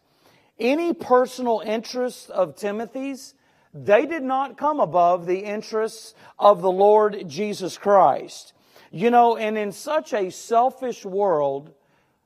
Any 0.58 0.92
personal 0.92 1.62
interests 1.64 2.28
of 2.28 2.56
Timothy's, 2.56 3.34
they 3.74 4.06
did 4.06 4.22
not 4.22 4.58
come 4.58 4.80
above 4.80 5.26
the 5.26 5.40
interests 5.40 6.14
of 6.38 6.62
the 6.62 6.70
Lord 6.70 7.24
Jesus 7.26 7.78
Christ. 7.78 8.52
You 8.90 9.10
know, 9.10 9.36
and 9.36 9.56
in 9.56 9.72
such 9.72 10.12
a 10.12 10.30
selfish 10.30 11.04
world, 11.04 11.72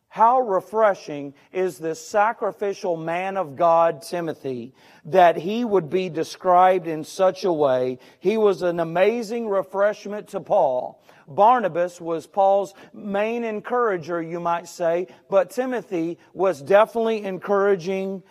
how 0.08 0.40
refreshing 0.40 1.34
is 1.52 1.78
this 1.78 2.00
sacrificial 2.00 2.96
man 2.96 3.36
of 3.36 3.54
God, 3.54 4.02
Timothy, 4.02 4.72
that 5.04 5.36
he 5.36 5.64
would 5.64 5.90
be 5.90 6.08
described 6.08 6.86
in 6.86 7.04
such 7.04 7.44
a 7.44 7.52
way. 7.52 7.98
He 8.18 8.36
was 8.36 8.62
an 8.62 8.80
amazing 8.80 9.46
refreshment 9.46 10.28
to 10.28 10.40
Paul. 10.40 11.02
Barnabas 11.28 12.00
was 12.00 12.26
Paul's 12.26 12.74
main 12.92 13.44
encourager, 13.44 14.22
you 14.22 14.40
might 14.40 14.68
say, 14.68 15.08
but 15.28 15.50
Timothy 15.50 16.18
was 16.32 16.62
definitely 16.62 17.24
encouraging 17.24 18.22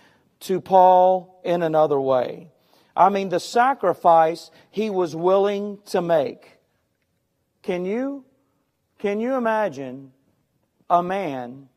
to 0.42 0.62
Paul 0.62 1.42
in 1.44 1.64
another 1.64 2.00
way. 2.00 2.50
I 2.96 3.10
mean, 3.10 3.30
the 3.30 3.40
sacrifice 3.40 4.52
he 4.72 4.90
was 4.90 5.16
willing 5.16 5.80
to 5.88 6.02
make. 6.02 6.58
Can 7.62 7.84
you, 7.84 8.24
can 9.00 9.20
you 9.20 9.36
imagine 9.36 10.12
a 10.90 11.04
man 11.04 11.68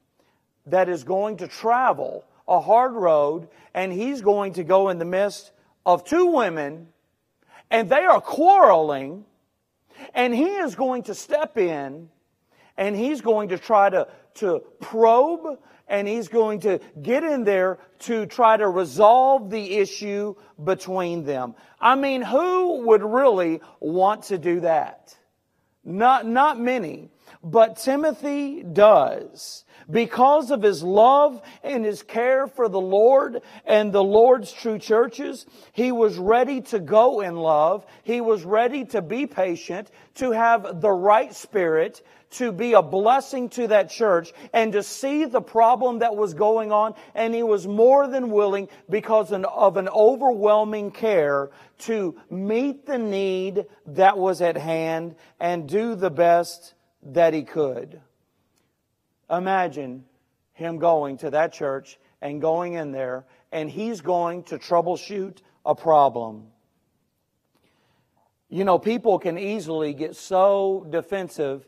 that 0.66 0.88
is 0.88 1.02
going 1.02 1.38
to 1.38 1.48
travel 1.48 2.24
a 2.46 2.60
hard 2.60 2.92
road 2.92 3.48
and 3.74 3.92
he's 3.92 4.20
going 4.20 4.52
to 4.54 4.64
go 4.64 4.90
in 4.90 4.98
the 4.98 5.04
midst 5.04 5.50
of 5.84 6.04
two 6.04 6.26
women 6.26 6.88
and 7.70 7.90
they 7.90 8.04
are 8.04 8.20
quarreling 8.20 9.24
and 10.14 10.34
he 10.34 10.46
is 10.46 10.74
going 10.74 11.04
to 11.04 11.14
step 11.14 11.56
in 11.56 12.08
and 12.76 12.96
he's 12.96 13.20
going 13.20 13.48
to 13.48 13.58
try 13.58 13.90
to, 13.90 14.08
to 14.34 14.62
probe 14.80 15.58
and 15.88 16.06
he's 16.06 16.28
going 16.28 16.60
to 16.60 16.80
get 17.02 17.24
in 17.24 17.44
there 17.44 17.78
to 18.00 18.26
try 18.26 18.56
to 18.56 18.68
resolve 18.68 19.50
the 19.50 19.76
issue 19.76 20.34
between 20.62 21.24
them. 21.24 21.54
I 21.80 21.94
mean, 21.94 22.22
who 22.22 22.86
would 22.86 23.02
really 23.02 23.60
want 23.80 24.24
to 24.24 24.38
do 24.38 24.60
that? 24.60 25.16
Not, 25.84 26.26
not 26.26 26.60
many. 26.60 27.10
But 27.42 27.76
Timothy 27.76 28.62
does. 28.62 29.64
Because 29.90 30.50
of 30.50 30.62
his 30.62 30.82
love 30.82 31.40
and 31.62 31.84
his 31.84 32.02
care 32.02 32.46
for 32.46 32.68
the 32.68 32.80
Lord 32.80 33.40
and 33.64 33.90
the 33.90 34.04
Lord's 34.04 34.52
true 34.52 34.78
churches, 34.78 35.46
he 35.72 35.92
was 35.92 36.18
ready 36.18 36.60
to 36.62 36.78
go 36.78 37.20
in 37.20 37.36
love. 37.36 37.86
He 38.02 38.20
was 38.20 38.44
ready 38.44 38.84
to 38.86 39.00
be 39.00 39.26
patient, 39.26 39.90
to 40.16 40.32
have 40.32 40.82
the 40.82 40.90
right 40.90 41.34
spirit, 41.34 42.02
to 42.30 42.52
be 42.52 42.74
a 42.74 42.82
blessing 42.82 43.48
to 43.48 43.68
that 43.68 43.88
church 43.88 44.34
and 44.52 44.72
to 44.74 44.82
see 44.82 45.24
the 45.24 45.40
problem 45.40 46.00
that 46.00 46.14
was 46.14 46.34
going 46.34 46.70
on. 46.70 46.94
And 47.14 47.34
he 47.34 47.42
was 47.42 47.66
more 47.66 48.06
than 48.06 48.30
willing 48.30 48.68
because 48.90 49.32
of 49.32 49.76
an 49.78 49.88
overwhelming 49.88 50.90
care 50.90 51.50
to 51.78 52.14
meet 52.28 52.84
the 52.84 52.98
need 52.98 53.64
that 53.86 54.18
was 54.18 54.42
at 54.42 54.58
hand 54.58 55.14
and 55.40 55.66
do 55.66 55.94
the 55.94 56.10
best 56.10 56.74
that 57.02 57.32
he 57.32 57.44
could. 57.44 58.02
Imagine 59.30 60.04
him 60.52 60.78
going 60.78 61.18
to 61.18 61.30
that 61.30 61.52
church 61.52 61.98
and 62.20 62.40
going 62.40 62.74
in 62.74 62.92
there, 62.92 63.24
and 63.52 63.70
he's 63.70 64.00
going 64.00 64.42
to 64.44 64.58
troubleshoot 64.58 65.38
a 65.64 65.74
problem. 65.74 66.46
You 68.48 68.64
know, 68.64 68.78
people 68.78 69.18
can 69.18 69.38
easily 69.38 69.92
get 69.92 70.16
so 70.16 70.86
defensive 70.88 71.66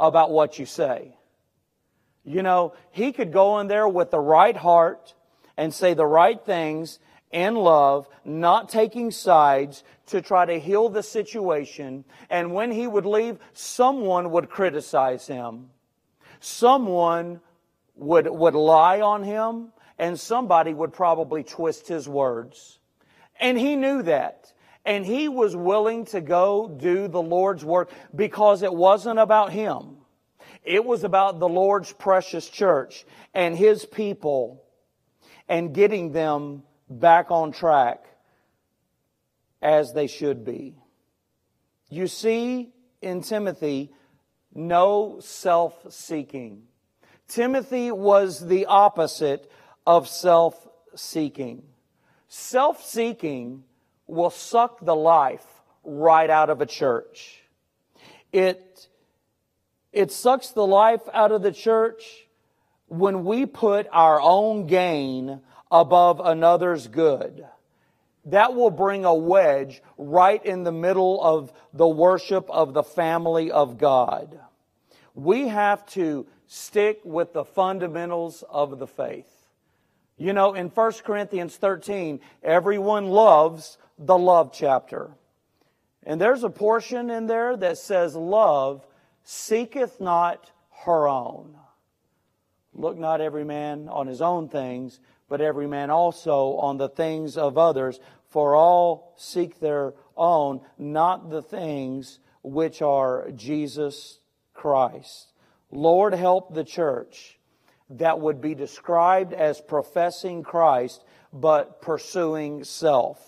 about 0.00 0.30
what 0.30 0.58
you 0.58 0.66
say. 0.66 1.16
You 2.24 2.42
know, 2.42 2.74
he 2.90 3.12
could 3.12 3.32
go 3.32 3.58
in 3.58 3.66
there 3.66 3.86
with 3.86 4.10
the 4.10 4.20
right 4.20 4.56
heart 4.56 5.14
and 5.56 5.74
say 5.74 5.94
the 5.94 6.06
right 6.06 6.42
things 6.42 6.98
in 7.30 7.54
love, 7.54 8.08
not 8.24 8.68
taking 8.68 9.10
sides 9.10 9.84
to 10.06 10.22
try 10.22 10.46
to 10.46 10.58
heal 10.58 10.88
the 10.88 11.02
situation. 11.02 12.04
And 12.30 12.52
when 12.52 12.70
he 12.70 12.86
would 12.86 13.06
leave, 13.06 13.38
someone 13.52 14.30
would 14.30 14.48
criticize 14.48 15.26
him. 15.26 15.70
Someone 16.42 17.40
would, 17.94 18.26
would 18.28 18.54
lie 18.54 19.00
on 19.00 19.22
him 19.22 19.72
and 19.98 20.18
somebody 20.18 20.74
would 20.74 20.92
probably 20.92 21.44
twist 21.44 21.86
his 21.88 22.08
words. 22.08 22.78
And 23.40 23.58
he 23.58 23.76
knew 23.76 24.02
that. 24.02 24.52
And 24.84 25.06
he 25.06 25.28
was 25.28 25.54
willing 25.54 26.06
to 26.06 26.20
go 26.20 26.68
do 26.68 27.06
the 27.06 27.22
Lord's 27.22 27.64
work 27.64 27.92
because 28.14 28.62
it 28.62 28.74
wasn't 28.74 29.20
about 29.20 29.52
him. 29.52 29.98
It 30.64 30.84
was 30.84 31.04
about 31.04 31.38
the 31.38 31.48
Lord's 31.48 31.92
precious 31.92 32.48
church 32.48 33.04
and 33.32 33.56
his 33.56 33.84
people 33.84 34.64
and 35.48 35.72
getting 35.72 36.12
them 36.12 36.64
back 36.90 37.30
on 37.30 37.52
track 37.52 38.04
as 39.60 39.92
they 39.92 40.08
should 40.08 40.44
be. 40.44 40.74
You 41.88 42.08
see 42.08 42.72
in 43.00 43.22
Timothy 43.22 43.92
no 44.54 45.18
self 45.20 45.74
seeking. 45.92 46.62
Timothy 47.28 47.90
was 47.90 48.46
the 48.46 48.66
opposite 48.66 49.50
of 49.86 50.08
self 50.08 50.68
seeking. 50.94 51.62
Self 52.28 52.84
seeking 52.84 53.64
will 54.06 54.30
suck 54.30 54.84
the 54.84 54.94
life 54.94 55.46
right 55.84 56.28
out 56.28 56.50
of 56.50 56.60
a 56.60 56.66
church. 56.66 57.42
It, 58.32 58.88
it 59.92 60.12
sucks 60.12 60.50
the 60.50 60.66
life 60.66 61.02
out 61.12 61.32
of 61.32 61.42
the 61.42 61.52
church 61.52 62.26
when 62.86 63.24
we 63.24 63.46
put 63.46 63.86
our 63.92 64.20
own 64.20 64.66
gain 64.66 65.40
above 65.70 66.20
another's 66.20 66.88
good. 66.88 67.46
That 68.26 68.54
will 68.54 68.70
bring 68.70 69.04
a 69.04 69.14
wedge 69.14 69.82
right 69.98 70.44
in 70.44 70.62
the 70.62 70.72
middle 70.72 71.22
of 71.22 71.52
the 71.72 71.88
worship 71.88 72.48
of 72.50 72.72
the 72.72 72.82
family 72.82 73.50
of 73.50 73.78
God. 73.78 74.38
We 75.14 75.48
have 75.48 75.84
to 75.86 76.26
stick 76.46 77.00
with 77.04 77.32
the 77.32 77.44
fundamentals 77.44 78.44
of 78.48 78.78
the 78.78 78.86
faith. 78.86 79.28
You 80.16 80.32
know, 80.32 80.54
in 80.54 80.68
1 80.68 80.92
Corinthians 81.04 81.56
13, 81.56 82.20
everyone 82.42 83.08
loves 83.08 83.78
the 83.98 84.16
love 84.16 84.52
chapter. 84.52 85.10
And 86.04 86.20
there's 86.20 86.44
a 86.44 86.50
portion 86.50 87.10
in 87.10 87.26
there 87.26 87.56
that 87.56 87.78
says, 87.78 88.14
Love 88.14 88.86
seeketh 89.24 90.00
not 90.00 90.50
her 90.84 91.08
own. 91.08 91.56
Look 92.74 92.98
not 92.98 93.20
every 93.20 93.44
man 93.44 93.88
on 93.88 94.06
his 94.06 94.22
own 94.22 94.48
things, 94.48 95.00
but 95.32 95.40
every 95.40 95.66
man 95.66 95.88
also 95.88 96.58
on 96.58 96.76
the 96.76 96.90
things 96.90 97.38
of 97.38 97.56
others. 97.56 97.98
For 98.28 98.54
all 98.54 99.14
seek 99.16 99.60
their 99.60 99.94
own, 100.14 100.60
not 100.76 101.30
the 101.30 101.40
things 101.40 102.18
which 102.42 102.82
are 102.82 103.30
Jesus 103.30 104.18
Christ. 104.52 105.32
Lord, 105.70 106.12
help 106.12 106.52
the 106.52 106.64
church 106.64 107.38
that 107.88 108.20
would 108.20 108.42
be 108.42 108.54
described 108.54 109.32
as 109.32 109.58
professing 109.58 110.42
Christ 110.42 111.02
but 111.32 111.80
pursuing 111.80 112.62
self. 112.62 113.18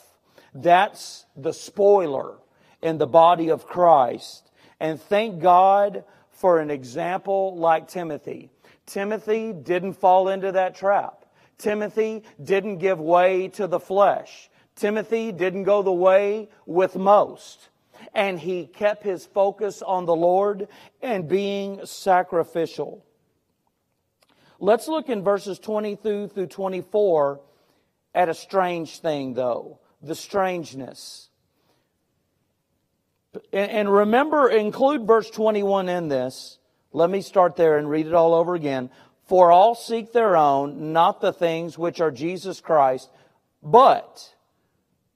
That's 0.52 1.24
the 1.34 1.54
spoiler 1.54 2.34
in 2.82 2.98
the 2.98 3.06
body 3.06 3.48
of 3.48 3.64
Christ. 3.64 4.50
And 4.78 5.00
thank 5.00 5.40
God 5.40 6.04
for 6.32 6.60
an 6.60 6.70
example 6.70 7.56
like 7.56 7.88
Timothy. 7.88 8.50
Timothy 8.84 9.54
didn't 9.54 9.94
fall 9.94 10.28
into 10.28 10.52
that 10.52 10.74
trap. 10.74 11.23
Timothy 11.58 12.22
didn't 12.42 12.78
give 12.78 13.00
way 13.00 13.48
to 13.48 13.66
the 13.66 13.80
flesh. 13.80 14.50
Timothy 14.76 15.32
didn't 15.32 15.64
go 15.64 15.82
the 15.82 15.92
way 15.92 16.48
with 16.66 16.96
most. 16.96 17.68
And 18.14 18.38
he 18.38 18.66
kept 18.66 19.04
his 19.04 19.24
focus 19.24 19.82
on 19.82 20.04
the 20.04 20.16
Lord 20.16 20.68
and 21.00 21.28
being 21.28 21.84
sacrificial. 21.84 23.04
Let's 24.58 24.88
look 24.88 25.08
in 25.08 25.22
verses 25.22 25.58
22 25.58 26.28
through 26.28 26.46
24 26.46 27.40
at 28.14 28.28
a 28.28 28.34
strange 28.34 28.98
thing, 29.00 29.34
though 29.34 29.80
the 30.04 30.14
strangeness. 30.14 31.28
And 33.52 33.92
remember, 33.92 34.48
include 34.48 35.06
verse 35.06 35.28
21 35.30 35.88
in 35.88 36.08
this. 36.08 36.58
Let 36.92 37.10
me 37.10 37.20
start 37.20 37.56
there 37.56 37.78
and 37.78 37.90
read 37.90 38.06
it 38.06 38.14
all 38.14 38.34
over 38.34 38.54
again. 38.54 38.90
For 39.24 39.50
all 39.50 39.74
seek 39.74 40.12
their 40.12 40.36
own, 40.36 40.92
not 40.92 41.20
the 41.20 41.32
things 41.32 41.78
which 41.78 42.00
are 42.00 42.10
Jesus 42.10 42.60
Christ, 42.60 43.10
but 43.62 44.34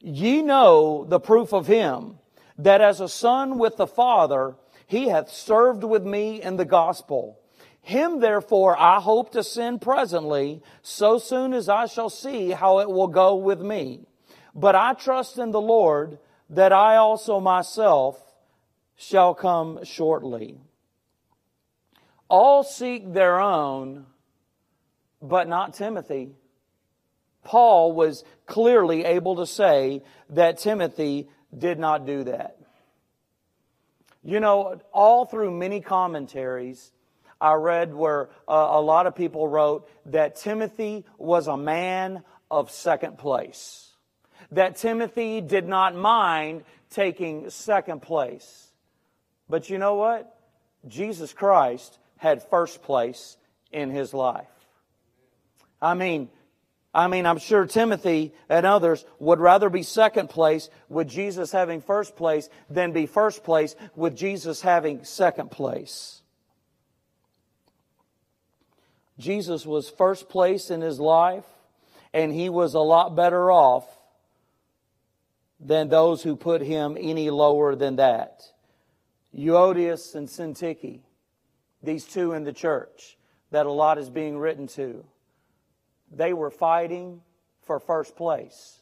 ye 0.01 0.43
know 0.43 1.05
the 1.05 1.21
proof 1.21 1.53
of 1.53 1.67
him, 1.67 2.19
that 2.57 2.81
as 2.81 3.01
a 3.01 3.09
son 3.09 3.59
with 3.59 3.77
the 3.77 3.87
Father, 3.87 4.57
he 4.87 5.09
hath 5.09 5.31
served 5.31 5.85
with 5.85 6.05
me 6.05 6.41
in 6.41 6.57
the 6.57 6.65
gospel. 6.65 7.39
Him 7.83 8.21
therefore 8.21 8.79
I 8.79 9.01
hope 9.01 9.33
to 9.33 9.43
send 9.45 9.83
presently, 9.83 10.63
so 10.83 11.19
soon 11.19 11.53
as 11.53 11.69
I 11.69 11.87
shall 11.87 12.11
see 12.11 12.51
how 12.51 12.81
it 12.81 12.91
will 12.91 13.09
go 13.09 13.37
with 13.37 13.61
me. 13.61 14.07
But 14.55 14.75
I 14.75 14.95
trust 14.95 15.39
in 15.39 15.51
the 15.51 15.61
Lord 15.61 16.19
that 16.51 16.73
I 16.73 16.97
also 16.97 17.41
myself 17.41 18.21
shall 18.97 19.35
come 19.35 19.85
shortly. 19.85 20.59
All 22.29 22.63
seek 22.63 23.13
their 23.13 23.41
own, 23.41 24.07
but 25.23 25.49
not 25.49 25.75
Timothy. 25.75 26.31
Paul 27.45 27.93
was 27.93 28.25
clearly 28.47 29.05
able 29.05 29.37
to 29.37 29.47
say 29.47 30.03
that 30.31 30.59
Timothy 30.59 31.29
did 31.57 31.79
not 31.79 32.07
do 32.07 32.25
that. 32.25 32.59
You 34.23 34.41
know, 34.41 34.81
all 34.93 35.25
through 35.25 35.53
many 35.53 35.81
commentaries, 35.81 36.93
I 37.41 37.55
read 37.55 37.95
where 37.95 38.29
uh, 38.47 38.69
a 38.73 38.81
lot 38.81 39.07
of 39.07 39.15
people 39.15 39.49
wrote 39.49 39.89
that 40.07 40.37
Timothy 40.37 41.07
was 41.17 41.47
a 41.47 41.57
man 41.57 42.23
of 42.51 42.71
second 42.71 43.17
place 43.17 43.89
that 44.53 44.77
Timothy 44.77 45.41
did 45.41 45.67
not 45.67 45.95
mind 45.95 46.65
taking 46.91 47.51
second 47.51 48.01
place. 48.01 48.71
But 49.49 49.69
you 49.69 49.79
know 49.79 49.95
what? 49.95 50.35
Jesus 50.87 51.33
Christ 51.33 51.99
had 52.19 52.43
first 52.43 52.83
place 52.83 53.37
in 53.73 53.91
his 53.91 54.13
life. 54.13 54.47
I 55.81 55.95
mean, 55.95 56.29
I 56.95 57.07
mean, 57.07 57.27
I'm 57.27 57.39
sure 57.39 57.67
Timothy 57.67 58.33
and 58.49 58.67
others 58.67 59.05
would 59.19 59.41
rather 59.41 59.69
be 59.71 59.83
second 59.83 60.31
place 60.31 60.71
with 60.89 61.09
Jesus 61.09 61.53
having 61.53 61.81
first 61.81 62.17
place 62.17 62.49
than 62.69 62.93
be 62.93 63.07
first 63.07 63.45
place 63.45 63.77
with 63.95 64.17
Jesus 64.17 64.61
having 64.63 65.05
second 65.05 65.51
place. 65.51 66.23
Jesus 69.19 69.67
was 69.67 69.91
first 69.91 70.29
place 70.29 70.71
in 70.71 70.81
his 70.81 70.99
life, 70.99 71.45
and 72.15 72.33
he 72.33 72.49
was 72.49 72.75
a 72.75 72.81
lot 72.81 73.15
better 73.15 73.51
off 73.51 73.85
than 75.61 75.89
those 75.89 76.23
who 76.23 76.37
put 76.37 76.63
him 76.63 76.97
any 76.99 77.31
lower 77.31 77.75
than 77.75 77.97
that. 77.97 78.45
Euodias 79.37 80.15
and 80.15 80.29
Syntyche, 80.29 81.01
these 81.83 82.05
two 82.05 82.33
in 82.33 82.45
the 82.45 82.53
church 82.53 83.17
that 83.51 83.67
a 83.67 83.73
lot 83.73 83.99
is 83.99 84.11
being 84.11 84.39
written 84.39 84.67
to, 84.67 85.05
they 86.11 86.33
were 86.33 86.51
fighting 86.51 87.21
for 87.63 87.79
first 87.79 88.17
place. 88.17 88.81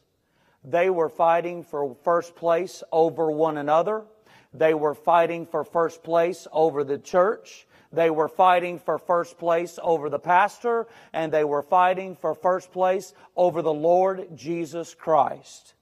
They 0.64 0.90
were 0.90 1.08
fighting 1.08 1.62
for 1.62 1.94
first 2.02 2.34
place 2.34 2.82
over 2.90 3.30
one 3.30 3.56
another. 3.56 4.04
They 4.52 4.74
were 4.74 4.94
fighting 4.94 5.46
for 5.46 5.64
first 5.64 6.02
place 6.02 6.46
over 6.52 6.82
the 6.82 6.98
church. 6.98 7.66
They 7.92 8.10
were 8.10 8.28
fighting 8.28 8.78
for 8.78 8.98
first 8.98 9.38
place 9.38 9.78
over 9.82 10.08
the 10.08 10.18
pastor. 10.18 10.88
And 11.12 11.32
they 11.32 11.44
were 11.44 11.62
fighting 11.62 12.16
for 12.16 12.34
first 12.34 12.72
place 12.72 13.14
over 13.36 13.62
the 13.62 13.72
Lord 13.72 14.36
Jesus 14.36 14.94
Christ 14.94 15.75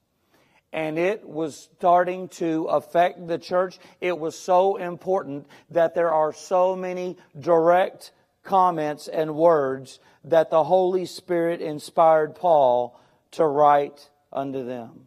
and 0.74 0.98
it 0.98 1.26
was 1.26 1.68
starting 1.78 2.26
to 2.26 2.64
affect 2.64 3.28
the 3.28 3.38
church. 3.38 3.78
It 4.00 4.18
was 4.18 4.36
so 4.36 4.74
important 4.74 5.46
that 5.70 5.94
there 5.94 6.12
are 6.12 6.32
so 6.32 6.74
many 6.74 7.16
direct 7.38 8.10
comments 8.42 9.06
and 9.06 9.36
words 9.36 10.00
that 10.24 10.50
the 10.50 10.64
Holy 10.64 11.06
Spirit 11.06 11.60
inspired 11.60 12.34
Paul 12.34 13.00
to 13.30 13.46
write 13.46 14.10
unto 14.32 14.66
them. 14.66 15.04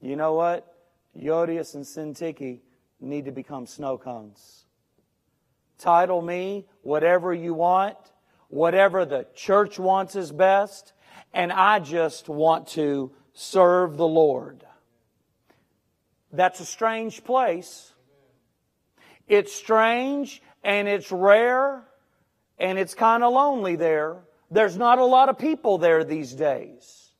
You 0.00 0.16
know 0.16 0.32
what? 0.32 0.74
Euodias 1.14 1.74
and 1.74 1.84
Syntyche 1.84 2.60
need 2.98 3.26
to 3.26 3.32
become 3.32 3.66
snow 3.66 3.98
cones. 3.98 4.64
Title 5.78 6.22
me 6.22 6.64
whatever 6.80 7.34
you 7.34 7.52
want, 7.52 7.98
whatever 8.48 9.04
the 9.04 9.26
church 9.34 9.78
wants 9.78 10.16
is 10.16 10.32
best, 10.32 10.94
and 11.34 11.52
I 11.52 11.80
just 11.80 12.30
want 12.30 12.68
to 12.68 13.12
serve 13.36 13.98
the 13.98 14.08
Lord. 14.08 14.64
That's 16.32 16.58
a 16.58 16.64
strange 16.64 17.22
place. 17.22 17.92
It's 19.28 19.52
strange 19.52 20.42
and 20.64 20.88
it's 20.88 21.12
rare 21.12 21.84
and 22.58 22.78
it's 22.78 22.94
kind 22.94 23.22
of 23.22 23.34
lonely 23.34 23.76
there. 23.76 24.16
There's 24.50 24.78
not 24.78 24.98
a 24.98 25.04
lot 25.04 25.28
of 25.28 25.38
people 25.38 25.76
there 25.76 26.02
these 26.02 26.32
days. 26.32 27.10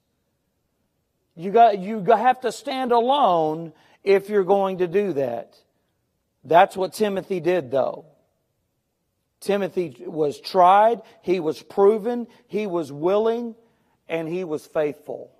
You 1.36 1.50
got, 1.50 1.78
you 1.78 2.02
have 2.02 2.40
to 2.40 2.50
stand 2.50 2.92
alone 2.92 3.74
if 4.02 4.30
you're 4.30 4.44
going 4.44 4.78
to 4.78 4.88
do 4.88 5.12
that. 5.12 5.54
That's 6.44 6.76
what 6.76 6.94
Timothy 6.94 7.40
did 7.40 7.70
though. 7.70 8.06
Timothy 9.40 10.02
was 10.06 10.40
tried, 10.40 11.02
he 11.20 11.40
was 11.40 11.62
proven, 11.62 12.26
he 12.46 12.66
was 12.66 12.90
willing, 12.90 13.54
and 14.08 14.26
he 14.26 14.44
was 14.44 14.66
faithful. 14.66 15.35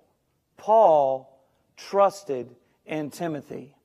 Paul 0.57 1.39
trusted 1.77 2.55
in 2.85 3.09
Timothy. 3.11 3.75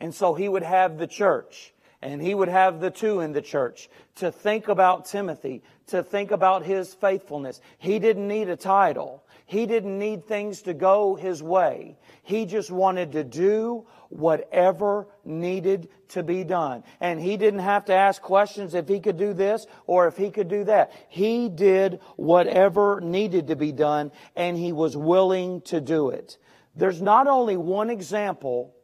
And 0.00 0.14
so 0.14 0.34
he 0.34 0.48
would 0.48 0.62
have 0.62 0.98
the 0.98 1.06
church 1.06 1.72
and 2.04 2.20
he 2.20 2.34
would 2.34 2.48
have 2.48 2.80
the 2.80 2.90
two 2.90 3.20
in 3.20 3.32
the 3.32 3.40
church 3.40 3.88
to 4.16 4.30
think 4.30 4.68
about 4.68 5.06
Timothy, 5.06 5.62
to 5.86 6.02
think 6.02 6.30
about 6.30 6.62
his 6.62 6.92
faithfulness. 6.92 7.62
He 7.78 7.98
didn't 7.98 8.28
need 8.28 8.50
a 8.50 8.56
title. 8.56 9.23
He 9.46 9.66
didn't 9.66 9.98
need 9.98 10.26
things 10.26 10.62
to 10.62 10.74
go 10.74 11.16
his 11.16 11.42
way. 11.42 11.98
He 12.22 12.46
just 12.46 12.70
wanted 12.70 13.12
to 13.12 13.24
do 13.24 13.86
whatever 14.08 15.06
needed 15.24 15.88
to 16.08 16.22
be 16.22 16.44
done. 16.44 16.82
And 17.00 17.20
he 17.20 17.36
didn't 17.36 17.60
have 17.60 17.84
to 17.86 17.94
ask 17.94 18.22
questions 18.22 18.74
if 18.74 18.88
he 18.88 19.00
could 19.00 19.18
do 19.18 19.34
this 19.34 19.66
or 19.86 20.06
if 20.06 20.16
he 20.16 20.30
could 20.30 20.48
do 20.48 20.64
that. 20.64 20.92
He 21.08 21.48
did 21.48 22.00
whatever 22.16 23.00
needed 23.02 23.48
to 23.48 23.56
be 23.56 23.72
done 23.72 24.12
and 24.34 24.56
he 24.56 24.72
was 24.72 24.96
willing 24.96 25.60
to 25.62 25.80
do 25.80 26.10
it. 26.10 26.38
There's 26.74 27.02
not 27.02 27.26
only 27.26 27.56
one 27.56 27.90
example 27.90 28.74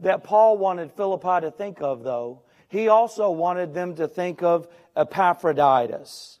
that 0.00 0.22
Paul 0.22 0.58
wanted 0.58 0.92
Philippi 0.92 1.40
to 1.40 1.50
think 1.50 1.82
of 1.82 2.04
though, 2.04 2.42
he 2.68 2.88
also 2.88 3.30
wanted 3.30 3.74
them 3.74 3.96
to 3.96 4.06
think 4.06 4.42
of 4.42 4.68
Epaphroditus. 4.96 6.38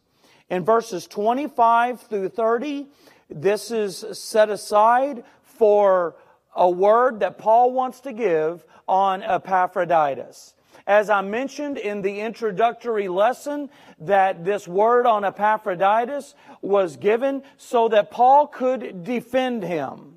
In 0.50 0.64
verses 0.64 1.06
25 1.06 2.02
through 2.02 2.30
30, 2.30 2.88
this 3.28 3.70
is 3.70 4.04
set 4.12 4.50
aside 4.50 5.24
for 5.42 6.16
a 6.54 6.68
word 6.68 7.20
that 7.20 7.38
Paul 7.38 7.72
wants 7.72 8.00
to 8.00 8.12
give 8.12 8.64
on 8.86 9.22
Epaphroditus. 9.22 10.54
As 10.86 11.10
I 11.10 11.20
mentioned 11.20 11.76
in 11.76 12.00
the 12.00 12.20
introductory 12.20 13.08
lesson, 13.08 13.68
that 14.00 14.44
this 14.44 14.66
word 14.66 15.06
on 15.06 15.24
Epaphroditus 15.24 16.34
was 16.62 16.96
given 16.96 17.42
so 17.58 17.88
that 17.88 18.10
Paul 18.10 18.46
could 18.46 19.04
defend 19.04 19.62
him. 19.62 20.14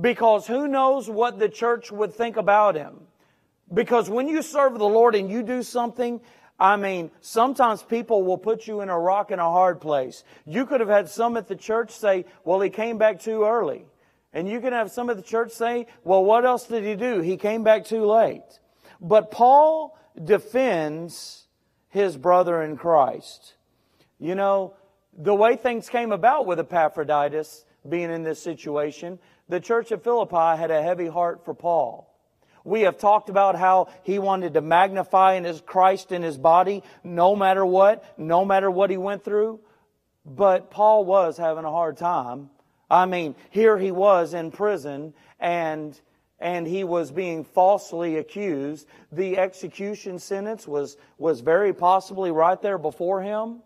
Because 0.00 0.46
who 0.46 0.68
knows 0.68 1.10
what 1.10 1.38
the 1.38 1.48
church 1.48 1.90
would 1.90 2.14
think 2.14 2.36
about 2.36 2.76
him. 2.76 3.00
Because 3.72 4.08
when 4.08 4.28
you 4.28 4.42
serve 4.42 4.78
the 4.78 4.88
Lord 4.88 5.16
and 5.16 5.28
you 5.28 5.42
do 5.42 5.62
something, 5.62 6.20
I 6.58 6.76
mean, 6.76 7.10
sometimes 7.20 7.82
people 7.82 8.22
will 8.22 8.38
put 8.38 8.66
you 8.66 8.80
in 8.80 8.88
a 8.88 8.98
rock 8.98 9.30
and 9.30 9.40
a 9.40 9.44
hard 9.44 9.80
place. 9.80 10.24
You 10.46 10.64
could 10.64 10.80
have 10.80 10.88
had 10.88 11.08
some 11.08 11.36
at 11.36 11.48
the 11.48 11.56
church 11.56 11.90
say, 11.90 12.24
well, 12.44 12.60
he 12.60 12.70
came 12.70 12.96
back 12.96 13.20
too 13.20 13.44
early. 13.44 13.84
And 14.32 14.48
you 14.48 14.60
can 14.60 14.72
have 14.72 14.90
some 14.90 15.10
at 15.10 15.16
the 15.16 15.22
church 15.22 15.52
say, 15.52 15.86
well, 16.04 16.24
what 16.24 16.44
else 16.44 16.66
did 16.66 16.84
he 16.84 16.94
do? 16.94 17.20
He 17.20 17.36
came 17.36 17.62
back 17.62 17.84
too 17.84 18.04
late. 18.04 18.60
But 19.00 19.30
Paul 19.30 19.98
defends 20.22 21.46
his 21.88 22.16
brother 22.16 22.62
in 22.62 22.76
Christ. 22.76 23.54
You 24.18 24.34
know, 24.34 24.74
the 25.16 25.34
way 25.34 25.56
things 25.56 25.88
came 25.88 26.12
about 26.12 26.46
with 26.46 26.58
Epaphroditus 26.58 27.64
being 27.88 28.10
in 28.10 28.22
this 28.22 28.42
situation, 28.42 29.18
the 29.48 29.60
church 29.60 29.92
of 29.92 30.02
Philippi 30.02 30.58
had 30.58 30.70
a 30.70 30.82
heavy 30.82 31.06
heart 31.06 31.44
for 31.44 31.54
Paul. 31.54 32.12
We 32.66 32.82
have 32.82 32.98
talked 32.98 33.28
about 33.28 33.54
how 33.54 33.88
he 34.02 34.18
wanted 34.18 34.54
to 34.54 34.60
magnify 34.60 35.34
in 35.34 35.44
his 35.44 35.60
Christ 35.60 36.10
in 36.10 36.22
his 36.22 36.36
body, 36.36 36.82
no 37.04 37.36
matter 37.36 37.64
what, 37.64 38.04
no 38.18 38.44
matter 38.44 38.68
what 38.68 38.90
he 38.90 38.96
went 38.96 39.24
through. 39.24 39.60
But 40.24 40.70
Paul 40.70 41.04
was 41.04 41.36
having 41.36 41.64
a 41.64 41.70
hard 41.70 41.96
time. 41.96 42.50
I 42.90 43.06
mean, 43.06 43.36
here 43.50 43.78
he 43.78 43.92
was 43.92 44.34
in 44.34 44.50
prison 44.50 45.14
and 45.38 45.98
and 46.38 46.66
he 46.66 46.84
was 46.84 47.10
being 47.10 47.44
falsely 47.44 48.16
accused. 48.16 48.86
The 49.10 49.38
execution 49.38 50.18
sentence 50.18 50.68
was, 50.68 50.96
was 51.16 51.40
very 51.40 51.72
possibly 51.72 52.30
right 52.30 52.60
there 52.60 52.76
before 52.76 53.22
him. 53.22 53.62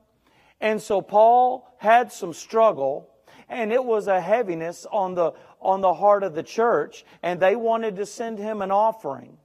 And 0.60 0.80
so 0.80 1.00
Paul 1.00 1.68
had 1.78 2.12
some 2.12 2.32
struggle, 2.32 3.10
and 3.50 3.72
it 3.72 3.84
was 3.84 4.06
a 4.06 4.20
heaviness 4.20 4.86
on 4.90 5.14
the, 5.14 5.32
on 5.60 5.80
the 5.80 5.92
heart 5.92 6.22
of 6.22 6.34
the 6.34 6.42
church, 6.42 7.04
and 7.22 7.40
they 7.40 7.56
wanted 7.56 7.96
to 7.96 8.06
send 8.06 8.38
him 8.38 8.62
an 8.62 8.70
offering. 8.70 9.36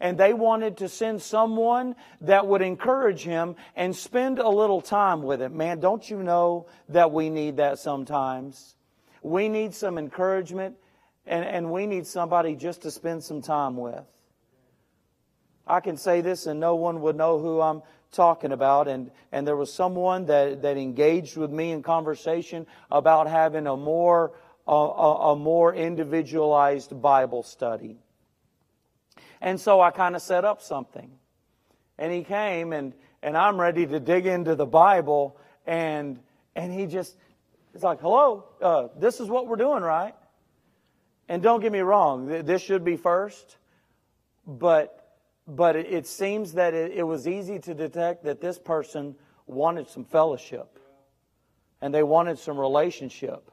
And 0.00 0.16
they 0.16 0.32
wanted 0.32 0.78
to 0.78 0.88
send 0.88 1.20
someone 1.20 1.94
that 2.22 2.46
would 2.46 2.62
encourage 2.62 3.22
him 3.22 3.54
and 3.76 3.94
spend 3.94 4.38
a 4.38 4.48
little 4.48 4.80
time 4.80 5.22
with 5.22 5.42
him. 5.42 5.58
Man, 5.58 5.78
don't 5.78 6.08
you 6.08 6.22
know 6.22 6.66
that 6.88 7.12
we 7.12 7.28
need 7.28 7.58
that 7.58 7.78
sometimes? 7.78 8.76
We 9.22 9.50
need 9.50 9.74
some 9.74 9.98
encouragement, 9.98 10.76
and, 11.26 11.44
and 11.44 11.70
we 11.70 11.86
need 11.86 12.06
somebody 12.06 12.56
just 12.56 12.80
to 12.82 12.90
spend 12.90 13.22
some 13.22 13.42
time 13.42 13.76
with. 13.76 14.02
I 15.66 15.80
can 15.80 15.98
say 15.98 16.22
this, 16.22 16.46
and 16.46 16.58
no 16.58 16.76
one 16.76 17.02
would 17.02 17.16
know 17.16 17.38
who 17.38 17.60
I'm 17.60 17.82
talking 18.12 18.52
about. 18.52 18.88
And, 18.88 19.10
and 19.32 19.46
there 19.46 19.56
was 19.56 19.72
someone 19.72 20.26
that, 20.26 20.62
that 20.62 20.76
engaged 20.76 21.36
with 21.36 21.50
me 21.50 21.72
in 21.72 21.82
conversation 21.82 22.66
about 22.90 23.28
having 23.28 23.66
a 23.66 23.76
more 23.76 24.32
a, 24.66 24.72
a, 24.72 25.32
a 25.32 25.36
more 25.36 25.74
individualized 25.74 27.00
Bible 27.02 27.42
study. 27.42 27.96
And 29.40 29.60
so 29.60 29.80
I 29.80 29.90
kind 29.90 30.14
of 30.14 30.22
set 30.22 30.44
up 30.44 30.62
something. 30.62 31.10
And 31.98 32.12
he 32.12 32.22
came 32.22 32.72
and, 32.72 32.94
and 33.22 33.36
I'm 33.36 33.60
ready 33.60 33.86
to 33.86 33.98
dig 33.98 34.26
into 34.26 34.54
the 34.54 34.66
Bible 34.66 35.36
and, 35.66 36.20
and 36.54 36.72
he 36.72 36.86
just, 36.86 37.16
it's 37.74 37.82
like, 37.82 38.00
hello, 38.00 38.44
uh, 38.62 38.88
this 38.96 39.20
is 39.20 39.28
what 39.28 39.46
we're 39.46 39.56
doing, 39.56 39.82
right? 39.82 40.14
And 41.28 41.42
don't 41.42 41.60
get 41.60 41.72
me 41.72 41.80
wrong, 41.80 42.26
this 42.26 42.62
should 42.62 42.84
be 42.84 42.96
first, 42.96 43.56
but, 44.46 44.99
but 45.46 45.76
it, 45.76 45.86
it 45.86 46.06
seems 46.06 46.52
that 46.52 46.74
it, 46.74 46.92
it 46.92 47.02
was 47.02 47.26
easy 47.26 47.58
to 47.60 47.74
detect 47.74 48.24
that 48.24 48.40
this 48.40 48.58
person 48.58 49.14
wanted 49.46 49.88
some 49.88 50.04
fellowship 50.04 50.78
and 51.80 51.94
they 51.94 52.02
wanted 52.02 52.38
some 52.38 52.58
relationship 52.58 53.50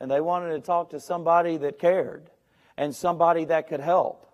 and 0.00 0.10
they 0.10 0.20
wanted 0.20 0.50
to 0.50 0.60
talk 0.60 0.90
to 0.90 1.00
somebody 1.00 1.56
that 1.56 1.78
cared 1.78 2.30
and 2.76 2.94
somebody 2.94 3.44
that 3.46 3.68
could 3.68 3.80
help. 3.80 4.26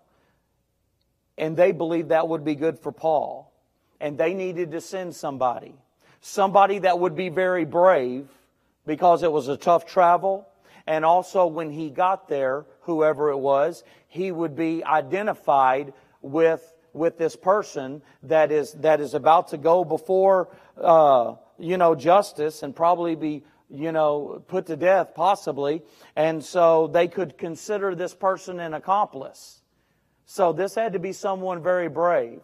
And 1.38 1.56
they 1.56 1.72
believed 1.72 2.10
that 2.10 2.28
would 2.28 2.44
be 2.44 2.54
good 2.54 2.78
for 2.78 2.92
Paul. 2.92 3.52
And 4.00 4.18
they 4.18 4.34
needed 4.34 4.72
to 4.72 4.80
send 4.80 5.14
somebody. 5.14 5.74
Somebody 6.20 6.80
that 6.80 6.98
would 6.98 7.16
be 7.16 7.28
very 7.28 7.64
brave 7.64 8.28
because 8.86 9.22
it 9.22 9.30
was 9.30 9.48
a 9.48 9.56
tough 9.56 9.86
travel. 9.86 10.46
And 10.86 11.04
also 11.04 11.46
when 11.46 11.70
he 11.70 11.90
got 11.90 12.28
there, 12.28 12.66
whoever 12.82 13.30
it 13.30 13.38
was, 13.38 13.84
he 14.08 14.32
would 14.32 14.56
be 14.56 14.84
identified 14.84 15.94
with, 16.20 16.74
with 16.92 17.18
this 17.18 17.36
person 17.36 18.02
that 18.24 18.52
is, 18.52 18.72
that 18.74 19.00
is 19.00 19.14
about 19.14 19.48
to 19.48 19.58
go 19.58 19.84
before, 19.84 20.48
uh, 20.80 21.34
you 21.58 21.76
know, 21.76 21.94
justice 21.94 22.62
and 22.62 22.74
probably 22.74 23.14
be 23.14 23.44
you 23.72 23.90
know, 23.90 24.42
put 24.48 24.66
to 24.66 24.76
death, 24.76 25.14
possibly. 25.14 25.82
And 26.14 26.44
so 26.44 26.88
they 26.88 27.08
could 27.08 27.38
consider 27.38 27.94
this 27.94 28.14
person 28.14 28.60
an 28.60 28.74
accomplice. 28.74 29.62
So 30.26 30.52
this 30.52 30.74
had 30.74 30.92
to 30.92 30.98
be 30.98 31.12
someone 31.12 31.62
very 31.62 31.88
brave. 31.88 32.40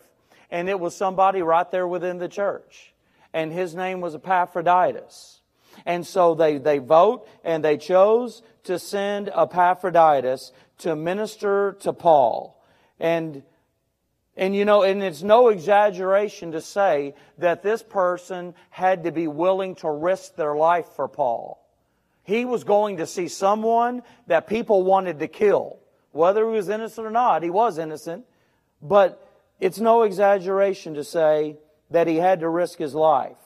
And 0.50 0.68
it 0.68 0.80
was 0.80 0.96
somebody 0.96 1.42
right 1.42 1.70
there 1.70 1.86
within 1.86 2.18
the 2.18 2.28
church. 2.28 2.94
And 3.34 3.52
his 3.52 3.74
name 3.74 4.00
was 4.00 4.14
Epaphroditus. 4.14 5.40
And 5.84 6.06
so 6.06 6.34
they, 6.34 6.58
they 6.58 6.78
vote 6.78 7.28
and 7.44 7.62
they 7.62 7.76
chose 7.76 8.42
to 8.64 8.78
send 8.78 9.28
Epaphroditus 9.28 10.52
to 10.78 10.96
minister 10.96 11.76
to 11.80 11.92
Paul. 11.92 12.62
And 12.98 13.42
and 14.38 14.54
you 14.54 14.64
know, 14.64 14.84
and 14.84 15.02
it's 15.02 15.24
no 15.24 15.48
exaggeration 15.48 16.52
to 16.52 16.60
say 16.60 17.14
that 17.38 17.64
this 17.64 17.82
person 17.82 18.54
had 18.70 19.02
to 19.02 19.10
be 19.10 19.26
willing 19.26 19.74
to 19.76 19.90
risk 19.90 20.36
their 20.36 20.54
life 20.54 20.86
for 20.94 21.08
Paul. 21.08 21.60
He 22.22 22.44
was 22.44 22.62
going 22.62 22.98
to 22.98 23.06
see 23.06 23.26
someone 23.26 24.02
that 24.28 24.46
people 24.46 24.84
wanted 24.84 25.18
to 25.18 25.26
kill. 25.26 25.80
Whether 26.12 26.44
he 26.48 26.52
was 26.52 26.68
innocent 26.68 27.04
or 27.04 27.10
not, 27.10 27.42
he 27.42 27.50
was 27.50 27.78
innocent. 27.78 28.26
But 28.80 29.28
it's 29.58 29.80
no 29.80 30.02
exaggeration 30.02 30.94
to 30.94 31.02
say 31.02 31.56
that 31.90 32.06
he 32.06 32.16
had 32.16 32.40
to 32.40 32.48
risk 32.48 32.78
his 32.78 32.94
life. 32.94 33.36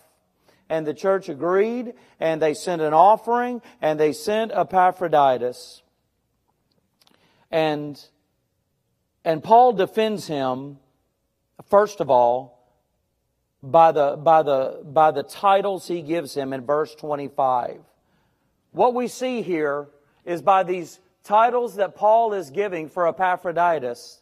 And 0.69 0.87
the 0.87 0.95
church 0.95 1.31
agreed, 1.31 1.95
and 2.21 2.43
they 2.43 2.53
sent 2.53 2.83
an 2.83 2.93
offering, 2.93 3.63
and 3.81 3.99
they 3.99 4.13
sent 4.13 4.53
Epaphroditus. 4.53 5.83
And, 7.51 7.99
and 9.25 9.43
Paul 9.43 9.73
defends 9.73 10.27
him 10.27 10.79
First 11.69 12.01
of 12.01 12.11
all, 12.11 12.59
by 13.63 13.93
the, 13.93 14.17
by 14.17 14.43
the, 14.43 14.81
by 14.85 15.11
the 15.11 15.23
titles 15.23 15.87
he 15.87 16.03
gives 16.03 16.35
him 16.35 16.53
in 16.53 16.65
verse 16.65 16.95
25. 16.95 17.81
What 18.73 18.95
we 18.95 19.07
see 19.09 19.43
here 19.43 19.89
is 20.25 20.43
by 20.43 20.63
these 20.63 20.99
titles 21.25 21.77
that 21.77 21.95
Paul 21.95 22.33
is 22.33 22.51
giving 22.51 22.89
for 22.89 23.07
Epaphroditus, 23.07 24.21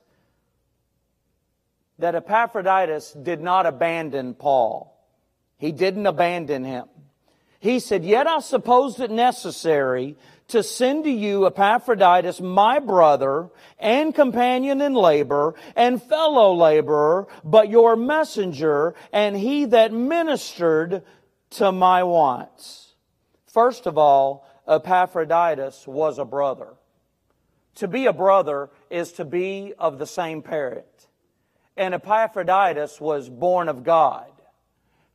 that 1.99 2.14
Epaphroditus 2.14 3.12
did 3.12 3.40
not 3.40 3.66
abandon 3.66 4.35
Paul. 4.35 4.97
He 5.59 5.73
didn't 5.73 6.07
abandon 6.07 6.64
him. 6.64 6.87
He 7.61 7.79
said, 7.79 8.05
Yet 8.05 8.27
I 8.27 8.40
supposed 8.40 9.01
it 9.01 9.11
necessary 9.11 10.16
to 10.51 10.63
send 10.63 11.05
to 11.05 11.11
you 11.11 11.47
Epaphroditus, 11.47 12.41
my 12.41 12.79
brother 12.79 13.49
and 13.79 14.15
companion 14.15 14.81
in 14.81 14.95
labor 14.95 15.55
and 15.75 16.03
fellow 16.03 16.55
laborer, 16.55 17.27
but 17.45 17.71
your 17.71 17.97
messenger 17.97 18.95
and 19.13 19.37
he 19.37 19.65
that 19.67 19.93
ministered 19.93 21.03
to 21.51 21.73
my 21.73 22.03
wants. 22.03 22.95
First 23.47 23.87
of 23.87 23.99
all, 23.99 24.47
Epaphroditus 24.69 25.87
was 25.87 26.19
a 26.19 26.25
brother. 26.25 26.75
To 27.77 27.89
be 27.89 28.07
a 28.07 28.13
brother 28.13 28.71
is 28.91 29.13
to 29.13 29.25
be 29.25 29.75
of 29.79 29.99
the 29.99 30.07
same 30.07 30.43
parent. 30.43 30.87
And 31.77 31.95
Epaphroditus 31.95 33.01
was 33.01 33.29
born 33.29 33.69
of 33.69 33.85
God. 33.85 34.30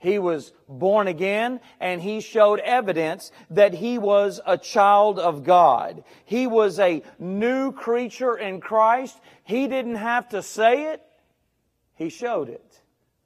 He 0.06 0.20
was 0.20 0.54
born 0.70 1.08
again 1.08 1.60
and 1.80 2.00
he 2.00 2.22
showed 2.22 2.60
evidence 2.60 3.32
that 3.50 3.74
he 3.74 3.98
was 3.98 4.40
a 4.46 4.56
child 4.56 5.18
of 5.18 5.44
God. 5.44 6.04
He 6.26 6.46
was 6.46 6.80
a 6.80 7.02
new 7.18 7.72
creature 7.72 8.38
in 8.38 8.62
Christ. 8.62 9.20
He 9.44 9.68
didn't 9.68 9.96
have 9.96 10.30
to 10.30 10.44
say 10.44 10.94
it. 10.94 11.02
He 11.96 12.10
showed 12.10 12.50
it 12.50 12.82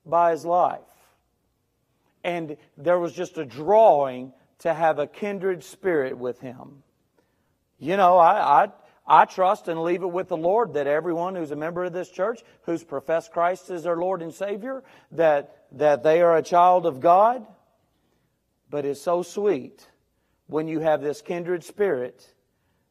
by 0.05 0.31
his 0.31 0.45
life. 0.45 0.79
And 2.23 2.55
there 2.77 2.97
was 2.97 3.11
just 3.11 3.37
a 3.37 3.45
drawing 3.45 4.31
to 4.59 4.73
have 4.73 4.99
a 4.99 5.07
kindred 5.07 5.65
spirit 5.65 6.17
with 6.17 6.39
him. 6.39 6.83
You 7.77 7.97
know, 7.97 8.17
I, 8.17 8.63
I 8.63 8.71
I 9.09 9.25
trust 9.25 9.67
and 9.67 9.81
leave 9.81 10.03
it 10.03 10.11
with 10.11 10.27
the 10.27 10.37
Lord 10.37 10.73
that 10.73 10.85
everyone 10.85 11.33
who's 11.33 11.49
a 11.49 11.55
member 11.55 11.83
of 11.83 11.93
this 11.93 12.11
church, 12.11 12.41
who's 12.61 12.83
professed 12.83 13.31
Christ 13.31 13.71
as 13.71 13.83
their 13.83 13.97
Lord 13.97 14.21
and 14.21 14.31
Savior, 14.31 14.83
that, 15.13 15.58
that 15.73 16.03
they 16.03 16.21
are 16.21 16.35
a 16.35 16.43
child 16.43 16.85
of 16.85 16.99
God. 16.99 17.45
But 18.69 18.85
it's 18.85 19.01
so 19.01 19.23
sweet 19.23 19.87
when 20.47 20.67
you 20.67 20.79
have 20.79 21.01
this 21.01 21.21
kindred 21.21 21.63
spirit 21.63 22.33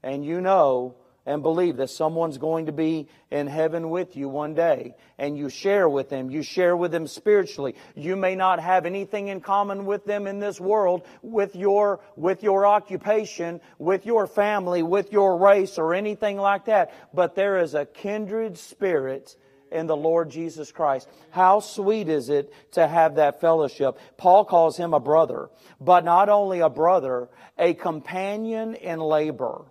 and 0.03 0.25
you 0.25 0.41
know 0.41 0.97
and 1.29 1.43
believe 1.43 1.77
that 1.77 1.91
someone's 1.91 2.39
going 2.39 2.67
to 2.67 2.73
be 2.73 3.07
in 3.31 3.47
heaven 3.47 3.91
with 3.91 4.17
you 4.17 4.31
one 4.31 4.55
day 4.55 4.95
and 5.19 5.37
you 5.37 5.51
share 5.51 5.87
with 5.87 6.09
them. 6.09 6.31
You 6.31 6.43
share 6.43 6.75
with 6.75 6.91
them 6.91 7.07
spiritually. 7.07 7.75
You 7.95 8.17
may 8.17 8.35
not 8.35 8.61
have 8.61 8.87
anything 8.87 9.29
in 9.29 9.43
common 9.43 9.85
with 9.85 10.07
them 10.07 10.27
in 10.27 10.41
this 10.41 10.59
world, 10.59 11.03
with 11.21 11.55
your, 11.55 12.01
with 12.17 12.43
your 12.43 12.65
occupation, 12.65 13.61
with 13.79 14.07
your 14.07 14.27
family, 14.27 14.83
with 14.83 15.13
your 15.13 15.37
race 15.37 15.77
or 15.77 15.93
anything 15.93 16.39
like 16.39 16.65
that, 16.65 16.95
but 17.13 17.35
there 17.35 17.59
is 17.59 17.75
a 17.75 17.85
kindred 17.85 18.57
spirit 18.57 19.37
in 19.73 19.87
the 19.87 19.97
Lord 19.97 20.31
Jesus 20.31 20.73
Christ. 20.73 21.09
How 21.31 21.61
sweet 21.61 22.09
is 22.09 22.29
it 22.29 22.53
to 22.73 22.87
have 22.87 23.17
that 23.17 23.41
fellowship? 23.41 23.99
Paul 24.17 24.45
calls 24.45 24.77
him 24.77 24.95
a 24.95 25.01
brother, 25.01 25.51
but 25.81 26.05
not 26.05 26.29
only 26.29 26.61
a 26.61 26.69
brother, 26.69 27.29
a 27.59 27.75
companion 27.75 28.75
in 28.75 29.01
labor. 29.01 29.65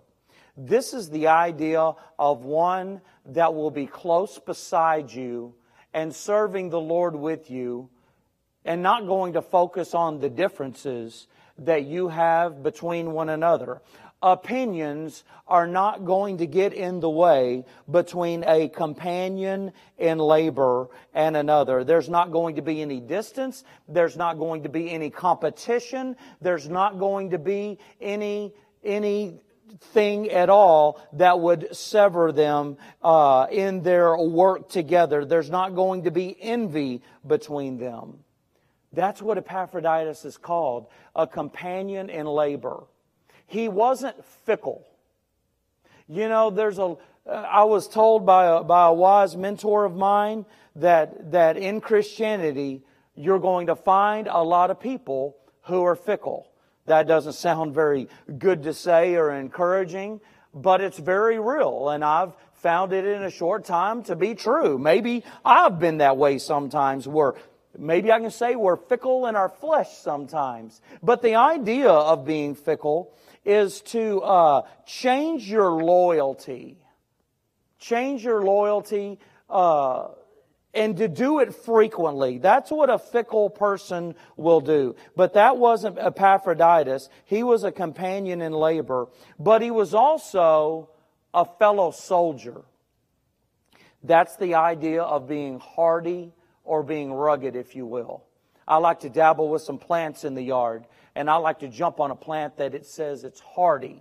This 0.56 0.92
is 0.92 1.10
the 1.10 1.28
idea 1.28 1.92
of 2.18 2.44
one 2.44 3.00
that 3.26 3.54
will 3.54 3.70
be 3.70 3.86
close 3.86 4.38
beside 4.38 5.12
you 5.12 5.54
and 5.94 6.14
serving 6.14 6.70
the 6.70 6.80
Lord 6.80 7.14
with 7.14 7.50
you 7.50 7.90
and 8.64 8.82
not 8.82 9.06
going 9.06 9.34
to 9.34 9.42
focus 9.42 9.94
on 9.94 10.18
the 10.18 10.28
differences 10.28 11.26
that 11.58 11.84
you 11.84 12.08
have 12.08 12.62
between 12.62 13.12
one 13.12 13.28
another. 13.28 13.80
Opinions 14.20 15.22
are 15.46 15.68
not 15.68 16.04
going 16.04 16.38
to 16.38 16.46
get 16.46 16.72
in 16.72 16.98
the 16.98 17.08
way 17.08 17.64
between 17.88 18.42
a 18.44 18.68
companion 18.68 19.72
in 19.96 20.18
labor 20.18 20.88
and 21.14 21.36
another. 21.36 21.84
There's 21.84 22.08
not 22.08 22.32
going 22.32 22.56
to 22.56 22.62
be 22.62 22.82
any 22.82 22.98
distance. 22.98 23.62
There's 23.86 24.16
not 24.16 24.38
going 24.38 24.64
to 24.64 24.68
be 24.68 24.90
any 24.90 25.10
competition. 25.10 26.16
There's 26.40 26.68
not 26.68 26.98
going 26.98 27.30
to 27.30 27.38
be 27.38 27.78
any, 28.00 28.54
any 28.82 29.40
thing 29.92 30.30
at 30.30 30.50
all 30.50 31.00
that 31.12 31.38
would 31.38 31.76
sever 31.76 32.32
them 32.32 32.76
uh, 33.02 33.46
in 33.52 33.82
their 33.82 34.16
work 34.16 34.68
together. 34.68 35.24
There's 35.24 35.50
not 35.50 35.76
going 35.76 36.04
to 36.04 36.10
be 36.10 36.36
envy 36.40 37.02
between 37.24 37.78
them. 37.78 38.18
That's 38.92 39.22
what 39.22 39.38
Epaphroditus 39.38 40.24
is 40.24 40.36
called 40.36 40.88
a 41.14 41.26
companion 41.26 42.10
in 42.10 42.26
labor. 42.26 42.84
He 43.48 43.68
wasn't 43.68 44.24
fickle. 44.46 44.86
You 46.06 46.28
know, 46.28 46.50
there's 46.50 46.78
a. 46.78 46.96
I 47.26 47.64
was 47.64 47.88
told 47.88 48.24
by 48.24 48.46
a, 48.46 48.62
by 48.62 48.86
a 48.86 48.92
wise 48.92 49.36
mentor 49.36 49.84
of 49.84 49.94
mine 49.94 50.46
that, 50.76 51.32
that 51.32 51.58
in 51.58 51.80
Christianity, 51.80 52.82
you're 53.14 53.38
going 53.38 53.66
to 53.66 53.76
find 53.76 54.28
a 54.30 54.42
lot 54.42 54.70
of 54.70 54.80
people 54.80 55.36
who 55.62 55.82
are 55.84 55.96
fickle. 55.96 56.50
That 56.86 57.06
doesn't 57.06 57.34
sound 57.34 57.74
very 57.74 58.08
good 58.38 58.62
to 58.62 58.72
say 58.72 59.16
or 59.16 59.30
encouraging, 59.32 60.20
but 60.54 60.80
it's 60.80 60.98
very 60.98 61.38
real. 61.38 61.90
And 61.90 62.02
I've 62.02 62.32
found 62.54 62.92
it 62.92 63.04
in 63.04 63.22
a 63.22 63.30
short 63.30 63.64
time 63.66 64.02
to 64.04 64.16
be 64.16 64.34
true. 64.34 64.78
Maybe 64.78 65.24
I've 65.44 65.78
been 65.78 65.98
that 65.98 66.16
way 66.16 66.38
sometimes 66.38 67.06
where 67.06 67.34
maybe 67.78 68.10
I 68.10 68.20
can 68.20 68.30
say 68.30 68.56
we're 68.56 68.76
fickle 68.76 69.26
in 69.26 69.36
our 69.36 69.50
flesh 69.50 69.98
sometimes. 69.98 70.80
But 71.02 71.20
the 71.20 71.34
idea 71.34 71.90
of 71.90 72.24
being 72.24 72.54
fickle 72.54 73.12
is 73.48 73.80
to 73.80 74.20
uh, 74.20 74.62
change 74.84 75.50
your 75.50 75.70
loyalty. 75.82 76.76
Change 77.78 78.22
your 78.22 78.42
loyalty 78.42 79.18
uh, 79.48 80.08
and 80.74 80.98
to 80.98 81.08
do 81.08 81.38
it 81.38 81.54
frequently. 81.54 82.36
That's 82.36 82.70
what 82.70 82.90
a 82.90 82.98
fickle 82.98 83.48
person 83.48 84.14
will 84.36 84.60
do. 84.60 84.96
But 85.16 85.32
that 85.32 85.56
wasn't 85.56 85.98
Epaphroditus. 85.98 87.08
He 87.24 87.42
was 87.42 87.64
a 87.64 87.72
companion 87.72 88.42
in 88.42 88.52
labor, 88.52 89.08
but 89.38 89.62
he 89.62 89.70
was 89.70 89.94
also 89.94 90.90
a 91.32 91.46
fellow 91.46 91.90
soldier. 91.90 92.62
That's 94.02 94.36
the 94.36 94.56
idea 94.56 95.02
of 95.02 95.26
being 95.26 95.58
hardy 95.58 96.32
or 96.64 96.82
being 96.82 97.14
rugged, 97.14 97.56
if 97.56 97.74
you 97.74 97.86
will. 97.86 98.24
I 98.66 98.76
like 98.76 99.00
to 99.00 99.08
dabble 99.08 99.48
with 99.48 99.62
some 99.62 99.78
plants 99.78 100.24
in 100.24 100.34
the 100.34 100.42
yard, 100.42 100.84
and 101.18 101.28
I 101.28 101.34
like 101.34 101.58
to 101.58 101.68
jump 101.68 101.98
on 101.98 102.12
a 102.12 102.14
plant 102.14 102.58
that 102.58 102.76
it 102.76 102.86
says 102.86 103.24
it's 103.24 103.40
hardy. 103.40 104.00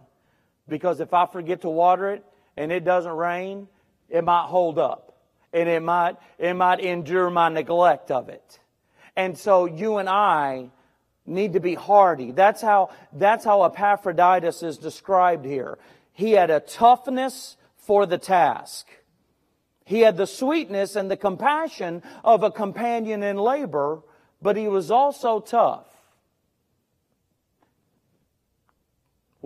Because 0.69 0.99
if 0.99 1.15
I 1.15 1.25
forget 1.25 1.61
to 1.61 1.69
water 1.69 2.11
it 2.11 2.23
and 2.55 2.71
it 2.71 2.83
doesn't 2.83 3.11
rain, 3.11 3.67
it 4.07 4.23
might 4.23 4.45
hold 4.45 4.77
up 4.77 5.17
and 5.51 5.67
it 5.67 5.81
might, 5.81 6.17
it 6.37 6.53
might 6.53 6.79
endure 6.79 7.31
my 7.31 7.49
neglect 7.49 8.11
of 8.11 8.29
it. 8.29 8.59
And 9.15 9.35
so 9.35 9.65
you 9.65 9.97
and 9.97 10.07
I 10.07 10.69
need 11.25 11.53
to 11.53 11.59
be 11.59 11.73
hardy. 11.73 12.29
That's 12.29 12.61
how, 12.61 12.91
that's 13.11 13.43
how 13.43 13.63
Epaphroditus 13.63 14.61
is 14.61 14.77
described 14.77 15.43
here. 15.43 15.79
He 16.13 16.33
had 16.33 16.51
a 16.51 16.59
toughness 16.59 17.57
for 17.77 18.05
the 18.05 18.19
task. 18.19 18.85
He 19.85 20.01
had 20.01 20.17
the 20.17 20.27
sweetness 20.27 20.95
and 20.95 21.09
the 21.09 21.17
compassion 21.17 22.03
of 22.23 22.43
a 22.43 22.51
companion 22.51 23.23
in 23.23 23.37
labor, 23.37 24.03
but 24.39 24.55
he 24.55 24.67
was 24.67 24.91
also 24.91 25.39
tough. 25.39 25.87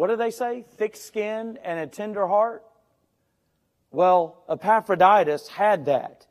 What 0.02 0.10
do 0.10 0.16
they 0.16 0.32
say? 0.32 0.66
Thick 0.78 0.96
skin 0.96 1.60
and 1.64 1.80
a 1.80 1.86
tender 1.86 2.26
heart? 2.26 2.64
Well, 3.92 4.44
Epaphroditus 4.50 5.48
had 5.48 5.86
that. 5.86 6.26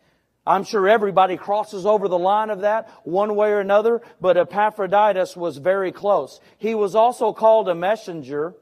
I'm 0.44 0.64
sure 0.64 0.88
everybody 0.88 1.36
crosses 1.36 1.86
over 1.86 2.08
the 2.08 2.18
line 2.18 2.50
of 2.50 2.62
that 2.62 2.90
one 3.04 3.36
way 3.36 3.52
or 3.52 3.60
another, 3.60 4.02
but 4.20 4.36
Epaphroditus 4.36 5.36
was 5.36 5.58
very 5.58 5.92
close. 5.92 6.40
He 6.58 6.74
was 6.74 6.96
also 6.96 7.32
called 7.32 7.68
a 7.68 7.76
messenger. 7.76 8.54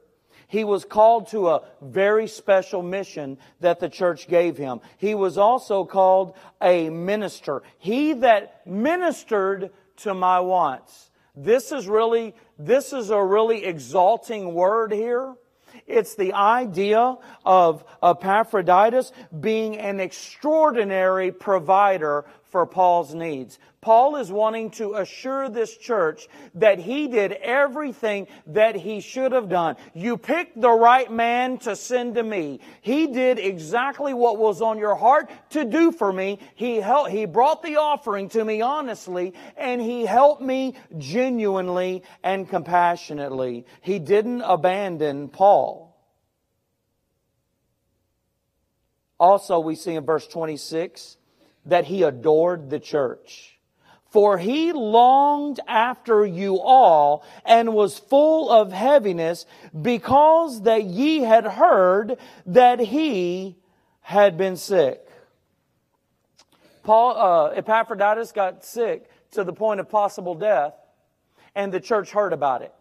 He 0.46 0.62
was 0.62 0.84
called 0.84 1.28
to 1.28 1.48
a 1.48 1.62
very 1.80 2.26
special 2.26 2.82
mission 2.82 3.38
that 3.60 3.80
the 3.80 3.88
church 3.88 4.28
gave 4.28 4.58
him. 4.58 4.82
He 4.98 5.14
was 5.14 5.38
also 5.38 5.86
called 5.86 6.36
a 6.60 6.90
minister. 6.90 7.62
He 7.78 8.12
that 8.12 8.66
ministered 8.66 9.70
to 10.00 10.12
my 10.12 10.40
wants. 10.40 11.08
This 11.34 11.72
is 11.72 11.88
really, 11.88 12.34
this 12.58 12.92
is 12.92 13.10
a 13.10 13.22
really 13.22 13.64
exalting 13.64 14.52
word 14.52 14.92
here. 14.92 15.34
It's 15.86 16.14
the 16.16 16.32
idea 16.32 17.16
of 17.44 17.84
Epaphroditus 18.02 19.12
being 19.38 19.76
an 19.78 20.00
extraordinary 20.00 21.30
provider 21.30 22.24
for 22.50 22.66
Paul's 22.66 23.14
needs. 23.14 23.58
Paul 23.80 24.16
is 24.16 24.32
wanting 24.32 24.70
to 24.72 24.94
assure 24.94 25.48
this 25.48 25.76
church 25.76 26.28
that 26.54 26.78
he 26.78 27.06
did 27.06 27.32
everything 27.32 28.26
that 28.48 28.74
he 28.74 29.00
should 29.00 29.32
have 29.32 29.48
done. 29.48 29.76
You 29.94 30.16
picked 30.16 30.60
the 30.60 30.70
right 30.70 31.10
man 31.10 31.58
to 31.58 31.76
send 31.76 32.16
to 32.16 32.22
me. 32.22 32.60
He 32.80 33.06
did 33.06 33.38
exactly 33.38 34.14
what 34.14 34.38
was 34.38 34.60
on 34.60 34.78
your 34.78 34.96
heart 34.96 35.30
to 35.50 35.64
do 35.64 35.92
for 35.92 36.12
me. 36.12 36.40
He 36.54 36.76
helped, 36.76 37.10
he 37.10 37.24
brought 37.24 37.62
the 37.62 37.76
offering 37.76 38.28
to 38.30 38.44
me 38.44 38.62
honestly 38.62 39.34
and 39.56 39.80
he 39.80 40.04
helped 40.04 40.42
me 40.42 40.74
genuinely 40.96 42.02
and 42.24 42.48
compassionately. 42.48 43.64
He 43.80 43.98
didn't 43.98 44.42
abandon 44.42 45.28
Paul. 45.28 45.88
Also, 49.20 49.58
we 49.58 49.74
see 49.74 49.94
in 49.94 50.04
verse 50.04 50.26
26 50.26 51.16
that 51.68 51.84
he 51.84 52.02
adored 52.02 52.70
the 52.70 52.80
church. 52.80 53.58
For 54.10 54.38
he 54.38 54.72
longed 54.72 55.60
after 55.68 56.24
you 56.24 56.60
all 56.60 57.24
and 57.44 57.74
was 57.74 57.98
full 57.98 58.50
of 58.50 58.72
heaviness 58.72 59.44
because 59.80 60.62
that 60.62 60.84
ye 60.84 61.20
had 61.20 61.44
heard 61.44 62.16
that 62.46 62.80
he 62.80 63.56
had 64.00 64.38
been 64.38 64.56
sick. 64.56 65.06
Paul, 66.82 67.16
uh, 67.18 67.48
Epaphroditus 67.50 68.32
got 68.32 68.64
sick 68.64 69.10
to 69.32 69.44
the 69.44 69.52
point 69.52 69.78
of 69.78 69.90
possible 69.90 70.34
death, 70.34 70.72
and 71.54 71.70
the 71.70 71.80
church 71.80 72.10
heard 72.10 72.32
about 72.32 72.62
it. 72.62 72.72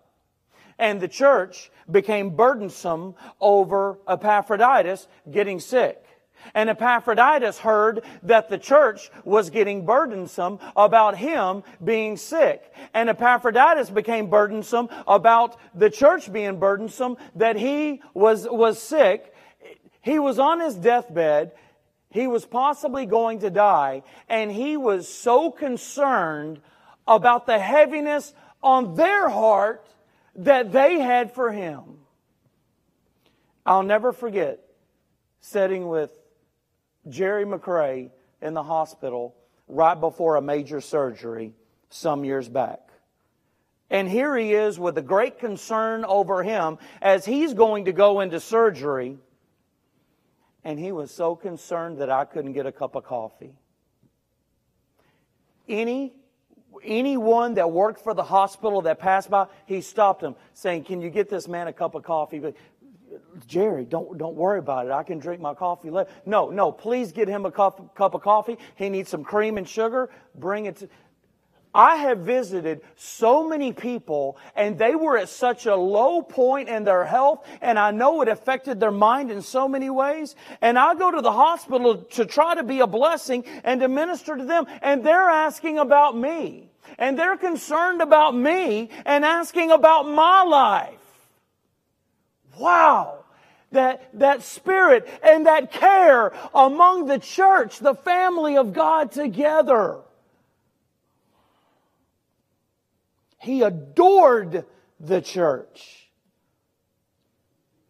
And 0.80 1.02
the 1.02 1.10
church 1.10 1.70
became 1.92 2.38
burdensome 2.38 3.16
over 3.42 3.98
Epaphroditus 4.08 5.10
getting 5.30 5.60
sick. 5.60 6.07
And 6.54 6.70
Epaphroditus 6.70 7.60
heard 7.60 8.04
that 8.24 8.50
the 8.50 8.58
church 8.58 9.10
was 9.24 9.50
getting 9.50 9.86
burdensome 9.86 10.60
about 10.76 11.18
him 11.18 11.64
being 11.84 12.18
sick. 12.18 12.74
And 12.94 13.10
Epaphroditus 13.10 13.90
became 13.90 14.30
burdensome 14.30 14.90
about 15.08 15.58
the 15.76 15.90
church 15.90 16.32
being 16.32 16.60
burdensome 16.60 17.18
that 17.36 17.56
he 17.56 18.02
was, 18.14 18.48
was 18.50 18.82
sick. 18.82 19.34
He 20.02 20.20
was 20.20 20.40
on 20.40 20.60
his 20.60 20.76
deathbed. 20.76 21.52
He 22.10 22.28
was 22.28 22.46
possibly 22.46 23.06
going 23.06 23.40
to 23.40 23.50
die. 23.50 24.04
And 24.30 24.52
he 24.52 24.78
was 24.78 25.08
so 25.08 25.52
concerned 25.52 26.62
about 27.08 27.46
the 27.46 27.60
heaviness 27.60 28.34
on 28.64 28.96
their 28.96 29.30
heart 29.30 29.86
that 30.36 30.72
they 30.72 31.00
had 31.00 31.34
for 31.34 31.52
him. 31.52 31.84
I'll 33.66 33.84
never 33.84 34.14
forget 34.14 34.60
sitting 35.42 35.88
with 35.88 36.17
Jerry 37.10 37.46
McRae 37.46 38.12
in 38.42 38.54
the 38.54 38.64
hospital 38.64 39.36
right 39.68 40.00
before 40.00 40.36
a 40.36 40.42
major 40.42 40.82
surgery 40.82 41.54
some 41.90 42.24
years 42.24 42.48
back. 42.48 42.80
And 43.90 44.10
here 44.10 44.36
he 44.36 44.54
is 44.54 44.78
with 44.78 44.98
a 44.98 45.02
great 45.02 45.40
concern 45.40 46.04
over 46.04 46.44
him 46.44 46.78
as 47.02 47.26
he's 47.26 47.54
going 47.54 47.86
to 47.86 47.94
go 47.94 48.20
into 48.20 48.40
surgery. 48.40 49.18
And 50.64 50.78
he 50.78 50.92
was 50.92 51.10
so 51.12 51.36
concerned 51.36 52.00
that 52.00 52.10
I 52.10 52.26
couldn't 52.26 52.54
get 52.54 52.66
a 52.66 52.72
cup 52.72 52.96
of 52.96 53.06
coffee. 53.06 53.54
Any 55.70 56.14
anyone 56.84 57.56
that 57.56 57.72
worked 57.72 58.02
for 58.02 58.14
the 58.14 58.24
hospital 58.24 58.82
that 58.84 59.00
passed 59.00 59.30
by, 59.30 59.48
he 59.66 59.82
stopped 59.82 60.24
him 60.24 60.36
saying, 60.54 60.84
Can 60.84 61.02
you 61.02 61.10
get 61.10 61.30
this 61.30 61.48
man 61.48 61.68
a 61.68 61.74
cup 61.74 61.96
of 61.96 62.04
coffee? 62.04 62.54
Jerry, 63.46 63.86
don't, 63.86 64.18
don't 64.18 64.36
worry 64.36 64.60
about 64.60 64.88
it. 64.88 64.92
I 64.92 65.04
can 65.04 65.20
drink 65.20 65.42
my 65.42 65.54
coffee 65.54 65.90
later. 65.90 66.10
No, 66.26 66.50
no, 66.50 66.72
please 66.72 67.12
get 67.12 67.28
him 67.28 67.46
a 67.46 67.52
cup, 67.52 67.96
cup 67.96 68.16
of 68.16 68.22
coffee. 68.22 68.58
He 68.76 68.90
needs 68.90 69.10
some 69.10 69.24
cream 69.24 69.58
and 69.58 69.68
sugar. 69.68 70.10
Bring 70.36 70.66
it 70.66 70.78
to. 70.78 70.90
I 71.74 71.98
have 71.98 72.20
visited 72.20 72.82
so 72.96 73.48
many 73.48 73.72
people 73.72 74.38
and 74.56 74.80
they 74.80 74.96
were 74.96 75.16
at 75.16 75.30
such 75.30 75.68
a 75.68 75.76
low 75.76 76.24
point 76.24 76.70
in 76.70 76.86
their 76.86 77.06
health 77.06 77.46
and 77.62 77.78
I 77.78 77.92
know 77.92 78.22
it 78.24 78.28
affected 78.28 78.80
their 78.80 78.92
mind 78.92 79.30
in 79.30 79.44
so 79.44 79.68
many 79.68 79.90
ways. 79.90 80.36
And 80.62 80.80
I 80.80 80.96
go 80.96 81.12
to 81.12 81.22
the 81.22 81.32
hospital 81.32 81.98
to 81.98 82.26
try 82.26 82.56
to 82.56 82.64
be 82.64 82.80
a 82.80 82.88
blessing 82.88 83.46
and 83.64 83.82
to 83.82 83.88
minister 83.88 84.36
to 84.36 84.44
them 84.44 84.66
and 84.82 85.04
they're 85.04 85.30
asking 85.30 85.78
about 85.78 86.18
me. 86.18 86.72
And 86.98 87.20
they're 87.20 87.38
concerned 87.38 88.02
about 88.02 88.34
me 88.34 88.90
and 89.06 89.24
asking 89.24 89.70
about 89.70 90.10
my 90.10 90.42
life. 90.44 90.96
Wow 92.58 93.18
that, 93.72 94.10
that 94.14 94.42
spirit 94.44 95.08
and 95.24 95.46
that 95.46 95.72
care 95.72 96.34
among 96.54 97.06
the 97.06 97.20
church, 97.20 97.80
the 97.80 97.96
family 97.96 98.58
of 98.58 98.74
God 98.74 99.12
together. 99.12 100.00
He 103.40 103.62
adored 103.62 104.66
the 105.00 105.22
church. 105.22 106.10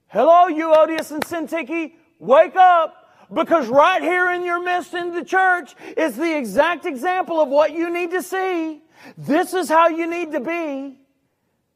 Hello, 0.07 0.47
Euodias 0.49 1.11
and 1.11 1.23
Syntyche, 1.23 1.93
wake 2.19 2.55
up. 2.55 3.03
Because 3.33 3.67
right 3.67 4.01
here 4.01 4.31
in 4.31 4.45
your 4.45 4.63
midst 4.63 4.93
in 4.93 5.13
the 5.13 5.23
church 5.23 5.75
is 5.97 6.15
the 6.15 6.37
exact 6.37 6.85
example 6.85 7.41
of 7.41 7.49
what 7.49 7.73
you 7.73 7.89
need 7.89 8.11
to 8.11 8.21
see. 8.21 8.81
This 9.17 9.53
is 9.53 9.67
how 9.67 9.89
you 9.89 10.07
need 10.07 10.31
to 10.31 10.39
be. 10.39 10.97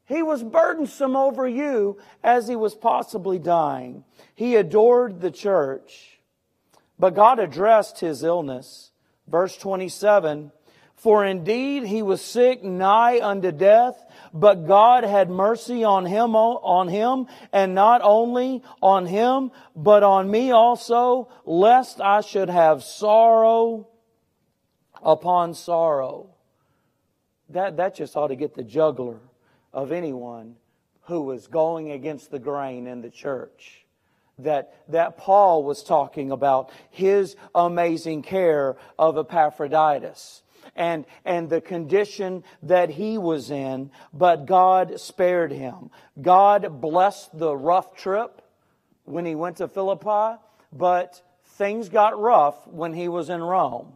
He 0.06 0.22
was 0.22 0.42
burdensome 0.42 1.16
over 1.16 1.46
you 1.48 1.98
as 2.22 2.48
he 2.48 2.56
was 2.56 2.74
possibly 2.74 3.38
dying. 3.38 4.04
He 4.34 4.56
adored 4.56 5.20
the 5.20 5.30
church. 5.30 6.20
But 6.98 7.14
God 7.14 7.38
addressed 7.38 8.00
his 8.00 8.22
illness. 8.22 8.90
Verse 9.28 9.56
27 9.56 10.52
For 10.96 11.24
indeed 11.24 11.84
he 11.84 12.02
was 12.02 12.20
sick 12.20 12.62
nigh 12.62 13.20
unto 13.20 13.52
death, 13.52 14.04
but 14.34 14.66
God 14.66 15.04
had 15.04 15.30
mercy 15.30 15.84
on 15.84 16.04
him, 16.06 16.34
on 16.34 16.88
him, 16.88 17.26
and 17.52 17.74
not 17.74 18.00
only 18.02 18.62
on 18.80 19.06
him, 19.06 19.50
but 19.76 20.02
on 20.02 20.30
me 20.30 20.50
also, 20.50 21.28
lest 21.44 22.00
I 22.00 22.20
should 22.20 22.50
have 22.50 22.82
sorrow 22.82 23.88
upon 25.02 25.54
sorrow. 25.54 26.30
That, 27.50 27.76
that 27.76 27.94
just 27.94 28.16
ought 28.16 28.28
to 28.28 28.36
get 28.36 28.54
the 28.54 28.64
jugular 28.64 29.20
of 29.72 29.92
anyone 29.92 30.56
who 31.02 31.22
was 31.22 31.46
going 31.46 31.90
against 31.90 32.30
the 32.30 32.38
grain 32.38 32.86
in 32.86 33.02
the 33.02 33.10
church. 33.10 33.84
That, 34.38 34.74
that 34.88 35.18
Paul 35.18 35.62
was 35.62 35.84
talking 35.84 36.30
about 36.30 36.70
his 36.90 37.36
amazing 37.54 38.22
care 38.22 38.76
of 38.98 39.18
Epaphroditus 39.18 40.42
and, 40.74 41.04
and 41.24 41.50
the 41.50 41.60
condition 41.60 42.42
that 42.62 42.90
he 42.90 43.18
was 43.18 43.50
in, 43.50 43.90
but 44.12 44.46
God 44.46 44.98
spared 45.00 45.52
him. 45.52 45.90
God 46.20 46.80
blessed 46.80 47.36
the 47.38 47.54
rough 47.54 47.94
trip 47.94 48.42
when 49.04 49.26
he 49.26 49.34
went 49.34 49.58
to 49.58 49.68
Philippi, 49.68 50.40
but 50.72 51.22
things 51.44 51.88
got 51.88 52.18
rough 52.18 52.66
when 52.66 52.94
he 52.94 53.08
was 53.08 53.28
in 53.28 53.42
Rome. 53.42 53.92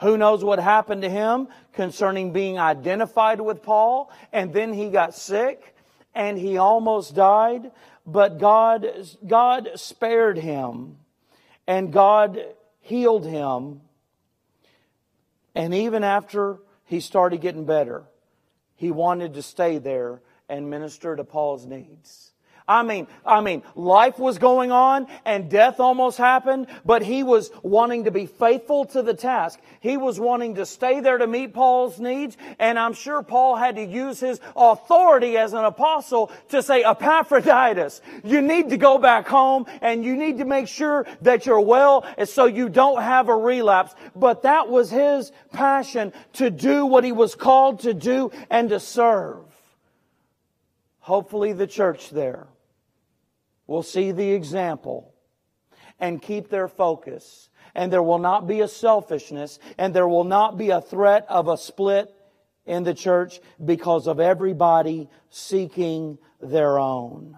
Who 0.00 0.16
knows 0.18 0.44
what 0.44 0.58
happened 0.58 1.02
to 1.02 1.08
him 1.08 1.48
concerning 1.72 2.32
being 2.32 2.58
identified 2.58 3.40
with 3.40 3.62
Paul? 3.62 4.10
And 4.32 4.52
then 4.52 4.72
he 4.72 4.90
got 4.90 5.14
sick 5.14 5.74
and 6.14 6.38
he 6.38 6.58
almost 6.58 7.14
died, 7.14 7.70
but 8.06 8.38
God, 8.38 8.86
God 9.26 9.70
spared 9.76 10.38
him 10.38 10.98
and 11.66 11.92
God 11.92 12.38
healed 12.80 13.26
him. 13.26 13.80
And 15.54 15.74
even 15.74 16.04
after 16.04 16.58
he 16.84 17.00
started 17.00 17.40
getting 17.40 17.64
better, 17.64 18.04
he 18.74 18.90
wanted 18.90 19.34
to 19.34 19.42
stay 19.42 19.78
there 19.78 20.20
and 20.48 20.68
minister 20.68 21.16
to 21.16 21.24
Paul's 21.24 21.64
needs. 21.64 22.32
I 22.68 22.82
mean, 22.82 23.06
I 23.24 23.42
mean, 23.42 23.62
life 23.76 24.18
was 24.18 24.38
going 24.38 24.72
on 24.72 25.06
and 25.24 25.48
death 25.48 25.78
almost 25.78 26.18
happened, 26.18 26.66
but 26.84 27.00
he 27.00 27.22
was 27.22 27.52
wanting 27.62 28.04
to 28.04 28.10
be 28.10 28.26
faithful 28.26 28.86
to 28.86 29.02
the 29.02 29.14
task. 29.14 29.60
He 29.78 29.96
was 29.96 30.18
wanting 30.18 30.56
to 30.56 30.66
stay 30.66 30.98
there 30.98 31.16
to 31.16 31.28
meet 31.28 31.54
Paul's 31.54 32.00
needs, 32.00 32.36
and 32.58 32.76
I'm 32.76 32.92
sure 32.92 33.22
Paul 33.22 33.54
had 33.54 33.76
to 33.76 33.84
use 33.84 34.18
his 34.18 34.40
authority 34.56 35.36
as 35.36 35.52
an 35.52 35.64
apostle 35.64 36.32
to 36.48 36.60
say, 36.60 36.82
Epaphroditus, 36.82 38.00
you 38.24 38.42
need 38.42 38.70
to 38.70 38.76
go 38.76 38.98
back 38.98 39.28
home 39.28 39.66
and 39.80 40.04
you 40.04 40.16
need 40.16 40.38
to 40.38 40.44
make 40.44 40.66
sure 40.66 41.06
that 41.22 41.46
you're 41.46 41.60
well 41.60 42.04
so 42.24 42.46
you 42.46 42.68
don't 42.68 43.00
have 43.00 43.28
a 43.28 43.36
relapse. 43.36 43.94
But 44.16 44.42
that 44.42 44.68
was 44.68 44.90
his 44.90 45.30
passion 45.52 46.12
to 46.32 46.50
do 46.50 46.84
what 46.84 47.04
he 47.04 47.12
was 47.12 47.36
called 47.36 47.80
to 47.80 47.94
do 47.94 48.32
and 48.50 48.70
to 48.70 48.80
serve. 48.80 49.44
Hopefully 50.98 51.52
the 51.52 51.68
church 51.68 52.10
there 52.10 52.48
will 53.66 53.82
see 53.82 54.12
the 54.12 54.32
example 54.32 55.14
and 55.98 56.22
keep 56.22 56.48
their 56.48 56.68
focus. 56.68 57.48
And 57.74 57.92
there 57.92 58.02
will 58.02 58.18
not 58.18 58.46
be 58.46 58.60
a 58.60 58.68
selfishness 58.68 59.58
and 59.78 59.94
there 59.94 60.08
will 60.08 60.24
not 60.24 60.56
be 60.56 60.70
a 60.70 60.80
threat 60.80 61.26
of 61.28 61.48
a 61.48 61.56
split 61.56 62.12
in 62.64 62.84
the 62.84 62.94
church 62.94 63.40
because 63.64 64.06
of 64.06 64.20
everybody 64.20 65.08
seeking 65.30 66.18
their 66.40 66.78
own. 66.78 67.36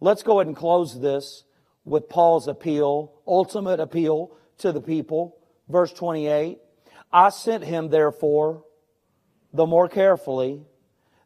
Let's 0.00 0.22
go 0.22 0.38
ahead 0.38 0.46
and 0.48 0.56
close 0.56 1.00
this 1.00 1.44
with 1.84 2.08
Paul's 2.08 2.48
appeal, 2.48 3.12
ultimate 3.26 3.80
appeal 3.80 4.36
to 4.58 4.72
the 4.72 4.80
people. 4.80 5.36
Verse 5.68 5.92
28. 5.92 6.58
I 7.12 7.28
sent 7.30 7.64
him 7.64 7.88
therefore 7.88 8.64
the 9.52 9.66
more 9.66 9.88
carefully 9.88 10.62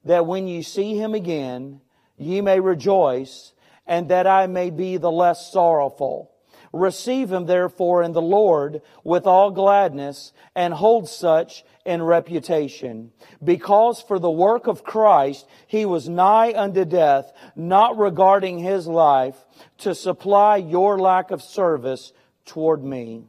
that 0.04 0.26
when 0.26 0.46
ye 0.46 0.62
see 0.62 0.96
him 0.96 1.14
again, 1.14 1.80
ye 2.16 2.40
may 2.40 2.60
rejoice 2.60 3.52
and 3.88 4.10
that 4.10 4.26
I 4.26 4.46
may 4.46 4.70
be 4.70 4.98
the 4.98 5.10
less 5.10 5.50
sorrowful. 5.50 6.30
Receive 6.72 7.32
him 7.32 7.46
therefore 7.46 8.02
in 8.02 8.12
the 8.12 8.22
Lord 8.22 8.82
with 9.02 9.26
all 9.26 9.50
gladness 9.50 10.32
and 10.54 10.74
hold 10.74 11.08
such 11.08 11.64
in 11.86 12.02
reputation. 12.02 13.10
Because 13.42 14.02
for 14.02 14.18
the 14.18 14.30
work 14.30 14.66
of 14.66 14.84
Christ 14.84 15.46
he 15.66 15.86
was 15.86 16.08
nigh 16.08 16.52
unto 16.54 16.84
death, 16.84 17.32
not 17.56 17.96
regarding 17.96 18.58
his 18.58 18.86
life, 18.86 19.36
to 19.78 19.94
supply 19.94 20.58
your 20.58 20.98
lack 20.98 21.30
of 21.30 21.42
service 21.42 22.12
toward 22.44 22.84
me. 22.84 23.24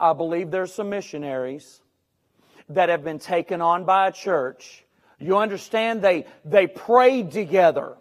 I 0.00 0.12
believe 0.12 0.50
there's 0.50 0.72
some 0.74 0.90
missionaries 0.90 1.80
that 2.70 2.88
have 2.88 3.04
been 3.04 3.18
taken 3.18 3.60
on 3.60 3.84
by 3.84 4.08
a 4.08 4.12
church. 4.12 4.84
You 5.18 5.38
understand? 5.38 6.02
They, 6.02 6.26
they 6.44 6.66
prayed 6.66 7.32
together. 7.32 7.96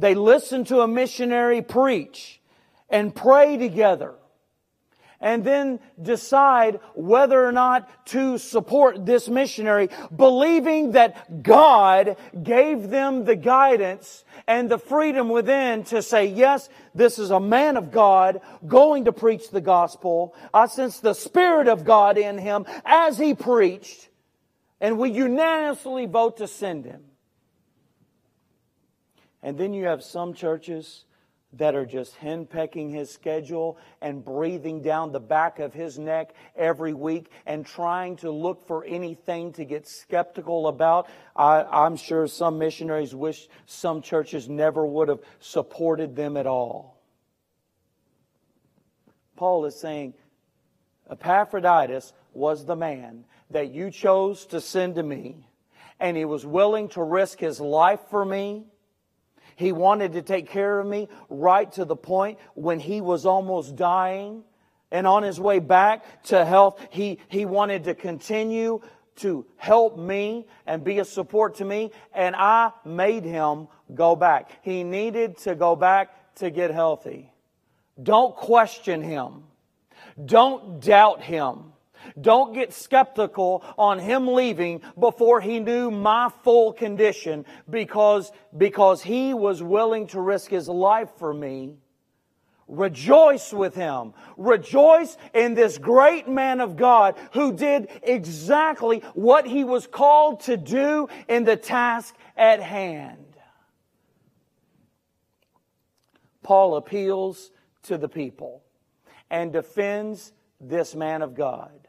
They 0.00 0.14
listen 0.14 0.64
to 0.66 0.80
a 0.80 0.88
missionary 0.88 1.60
preach 1.62 2.40
and 2.88 3.14
pray 3.14 3.58
together 3.58 4.14
and 5.20 5.44
then 5.44 5.78
decide 6.00 6.80
whether 6.94 7.44
or 7.44 7.52
not 7.52 8.06
to 8.06 8.38
support 8.38 9.04
this 9.04 9.28
missionary, 9.28 9.90
believing 10.14 10.92
that 10.92 11.42
God 11.42 12.16
gave 12.42 12.88
them 12.88 13.26
the 13.26 13.36
guidance 13.36 14.24
and 14.46 14.70
the 14.70 14.78
freedom 14.78 15.28
within 15.28 15.84
to 15.84 16.00
say, 16.00 16.24
yes, 16.24 16.70
this 16.94 17.18
is 17.18 17.30
a 17.30 17.38
man 17.38 17.76
of 17.76 17.92
God 17.92 18.40
going 18.66 19.04
to 19.04 19.12
preach 19.12 19.50
the 19.50 19.60
gospel. 19.60 20.34
I 20.54 20.66
sense 20.66 21.00
the 21.00 21.12
Spirit 21.12 21.68
of 21.68 21.84
God 21.84 22.16
in 22.16 22.38
him 22.38 22.64
as 22.86 23.18
he 23.18 23.34
preached, 23.34 24.08
and 24.80 24.98
we 24.98 25.10
unanimously 25.10 26.06
vote 26.06 26.38
to 26.38 26.48
send 26.48 26.86
him. 26.86 27.02
And 29.42 29.56
then 29.56 29.72
you 29.72 29.86
have 29.86 30.02
some 30.02 30.34
churches 30.34 31.04
that 31.54 31.74
are 31.74 31.86
just 31.86 32.16
henpecking 32.18 32.92
his 32.92 33.10
schedule 33.10 33.76
and 34.00 34.24
breathing 34.24 34.82
down 34.82 35.10
the 35.10 35.20
back 35.20 35.58
of 35.58 35.74
his 35.74 35.98
neck 35.98 36.32
every 36.54 36.94
week 36.94 37.30
and 37.44 37.66
trying 37.66 38.16
to 38.16 38.30
look 38.30 38.66
for 38.66 38.84
anything 38.84 39.52
to 39.52 39.64
get 39.64 39.88
skeptical 39.88 40.68
about. 40.68 41.08
I, 41.34 41.86
am 41.86 41.96
sure 41.96 42.28
some 42.28 42.58
missionaries 42.58 43.14
wish 43.14 43.48
some 43.66 44.00
churches 44.00 44.48
never 44.48 44.86
would 44.86 45.08
have 45.08 45.20
supported 45.40 46.14
them 46.14 46.36
at 46.36 46.46
all. 46.46 47.00
Paul 49.34 49.64
is 49.64 49.74
saying 49.74 50.14
Epaphroditus 51.10 52.12
was 52.32 52.64
the 52.64 52.76
man 52.76 53.24
that 53.50 53.72
you 53.72 53.90
chose 53.90 54.46
to 54.46 54.60
send 54.60 54.94
to 54.94 55.02
me, 55.02 55.48
and 55.98 56.16
he 56.16 56.24
was 56.24 56.46
willing 56.46 56.88
to 56.90 57.02
risk 57.02 57.40
his 57.40 57.58
life 57.60 58.00
for 58.08 58.24
me 58.24 58.66
he 59.60 59.72
wanted 59.72 60.14
to 60.14 60.22
take 60.22 60.48
care 60.48 60.80
of 60.80 60.86
me 60.86 61.06
right 61.28 61.70
to 61.72 61.84
the 61.84 61.94
point 61.94 62.38
when 62.54 62.80
he 62.80 63.02
was 63.02 63.26
almost 63.26 63.76
dying. 63.76 64.42
And 64.90 65.06
on 65.06 65.22
his 65.22 65.38
way 65.38 65.58
back 65.58 66.22
to 66.24 66.46
health, 66.46 66.80
he, 66.88 67.18
he 67.28 67.44
wanted 67.44 67.84
to 67.84 67.94
continue 67.94 68.80
to 69.16 69.44
help 69.58 69.98
me 69.98 70.46
and 70.66 70.82
be 70.82 70.98
a 70.98 71.04
support 71.04 71.56
to 71.56 71.66
me. 71.66 71.90
And 72.14 72.34
I 72.34 72.72
made 72.86 73.24
him 73.24 73.68
go 73.92 74.16
back. 74.16 74.50
He 74.62 74.82
needed 74.82 75.36
to 75.40 75.54
go 75.54 75.76
back 75.76 76.34
to 76.36 76.48
get 76.48 76.70
healthy. 76.70 77.30
Don't 78.02 78.34
question 78.34 79.02
him. 79.02 79.42
Don't 80.24 80.80
doubt 80.80 81.20
him. 81.20 81.74
Don't 82.20 82.54
get 82.54 82.72
skeptical 82.72 83.64
on 83.78 83.98
him 83.98 84.28
leaving 84.28 84.82
before 84.98 85.40
he 85.40 85.60
knew 85.60 85.90
my 85.90 86.30
full 86.42 86.72
condition 86.72 87.44
because, 87.68 88.32
because 88.56 89.02
he 89.02 89.34
was 89.34 89.62
willing 89.62 90.06
to 90.08 90.20
risk 90.20 90.50
his 90.50 90.68
life 90.68 91.10
for 91.18 91.32
me. 91.32 91.74
Rejoice 92.70 93.52
with 93.52 93.74
him. 93.74 94.14
Rejoice 94.36 95.16
in 95.34 95.54
this 95.54 95.76
great 95.76 96.28
man 96.28 96.60
of 96.60 96.76
God 96.76 97.16
who 97.32 97.52
did 97.52 97.88
exactly 98.02 99.00
what 99.14 99.44
he 99.44 99.64
was 99.64 99.88
called 99.88 100.40
to 100.42 100.56
do 100.56 101.08
in 101.28 101.44
the 101.44 101.56
task 101.56 102.14
at 102.36 102.62
hand. 102.62 103.26
Paul 106.42 106.76
appeals 106.76 107.50
to 107.84 107.98
the 107.98 108.08
people 108.08 108.62
and 109.30 109.52
defends 109.52 110.32
this 110.60 110.94
man 110.94 111.22
of 111.22 111.34
God. 111.34 111.88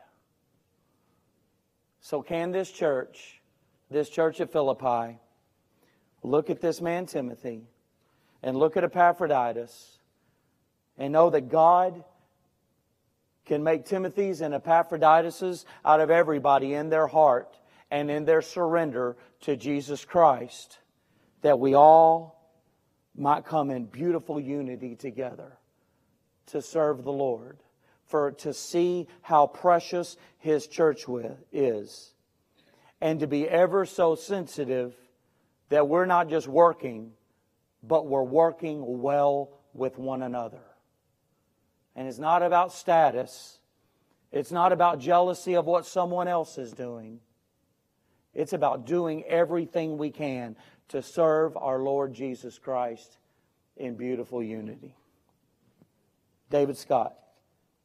So, 2.02 2.24
can 2.24 2.52
this 2.52 2.72
church, 2.72 3.42
this 3.92 4.10
church 4.10 4.42
at 4.42 4.52
Philippi, 4.52 5.20
look 6.24 6.50
at 6.50 6.60
this 6.60 6.82
man 6.82 7.06
Timothy 7.06 7.68
and 8.42 8.58
look 8.58 8.76
at 8.76 8.84
Epaphroditus 8.84 10.00
and 10.98 11.14
know 11.14 11.30
that 11.30 11.50
God 11.50 12.04
can 13.46 13.64
make 13.64 13.86
Timothy's 13.86 14.42
and 14.42 14.54
Epaphroditus's 14.54 15.66
out 15.86 16.00
of 16.00 16.10
everybody 16.10 16.74
in 16.74 16.90
their 16.90 17.08
heart 17.08 17.60
and 17.92 18.10
in 18.10 18.26
their 18.26 18.42
surrender 18.42 19.16
to 19.42 19.56
Jesus 19.56 20.04
Christ, 20.04 20.80
that 21.44 21.60
we 21.60 21.76
all 21.76 22.50
might 23.16 23.46
come 23.46 23.70
in 23.70 23.86
beautiful 23.86 24.40
unity 24.40 24.96
together 24.96 25.58
to 26.48 26.62
serve 26.64 27.04
the 27.04 27.12
Lord 27.12 27.60
for 28.12 28.32
to 28.32 28.54
see 28.54 29.08
how 29.22 29.48
precious 29.48 30.18
his 30.38 30.68
church 30.68 31.06
is 31.52 32.14
and 33.00 33.20
to 33.22 33.28
be 33.28 33.50
ever 33.50 33.86
so 33.86 34.16
sensitive 34.16 34.94
that 35.70 35.88
we're 35.88 36.06
not 36.06 36.30
just 36.30 36.48
working 36.48 37.12
but 37.84 38.06
we're 38.06 38.22
working 38.22 39.02
well 39.02 39.50
with 39.74 39.98
one 39.98 40.22
another 40.22 40.62
and 41.96 42.08
it's 42.08 42.20
not 42.20 42.44
about 42.44 42.72
status 42.72 43.58
it's 44.32 44.52
not 44.52 44.72
about 44.72 45.00
jealousy 45.00 45.56
of 45.56 45.66
what 45.66 45.86
someone 45.86 46.28
else 46.28 46.58
is 46.58 46.72
doing 46.72 47.20
it's 48.34 48.54
about 48.54 48.86
doing 48.86 49.24
everything 49.24 49.98
we 49.98 50.10
can 50.10 50.56
to 50.90 51.02
serve 51.02 51.56
our 51.58 51.80
Lord 51.80 52.14
Jesus 52.14 52.58
Christ 52.58 53.18
in 53.78 53.96
beautiful 53.96 54.44
unity. 54.44 54.96
David 56.50 56.78
Scott. 56.78 57.21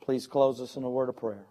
Please 0.07 0.29
close 0.29 0.61
us 0.61 0.77
in 0.77 0.85
a 0.85 0.89
word 0.89 1.09
of 1.09 1.17
prayer. 1.17 1.45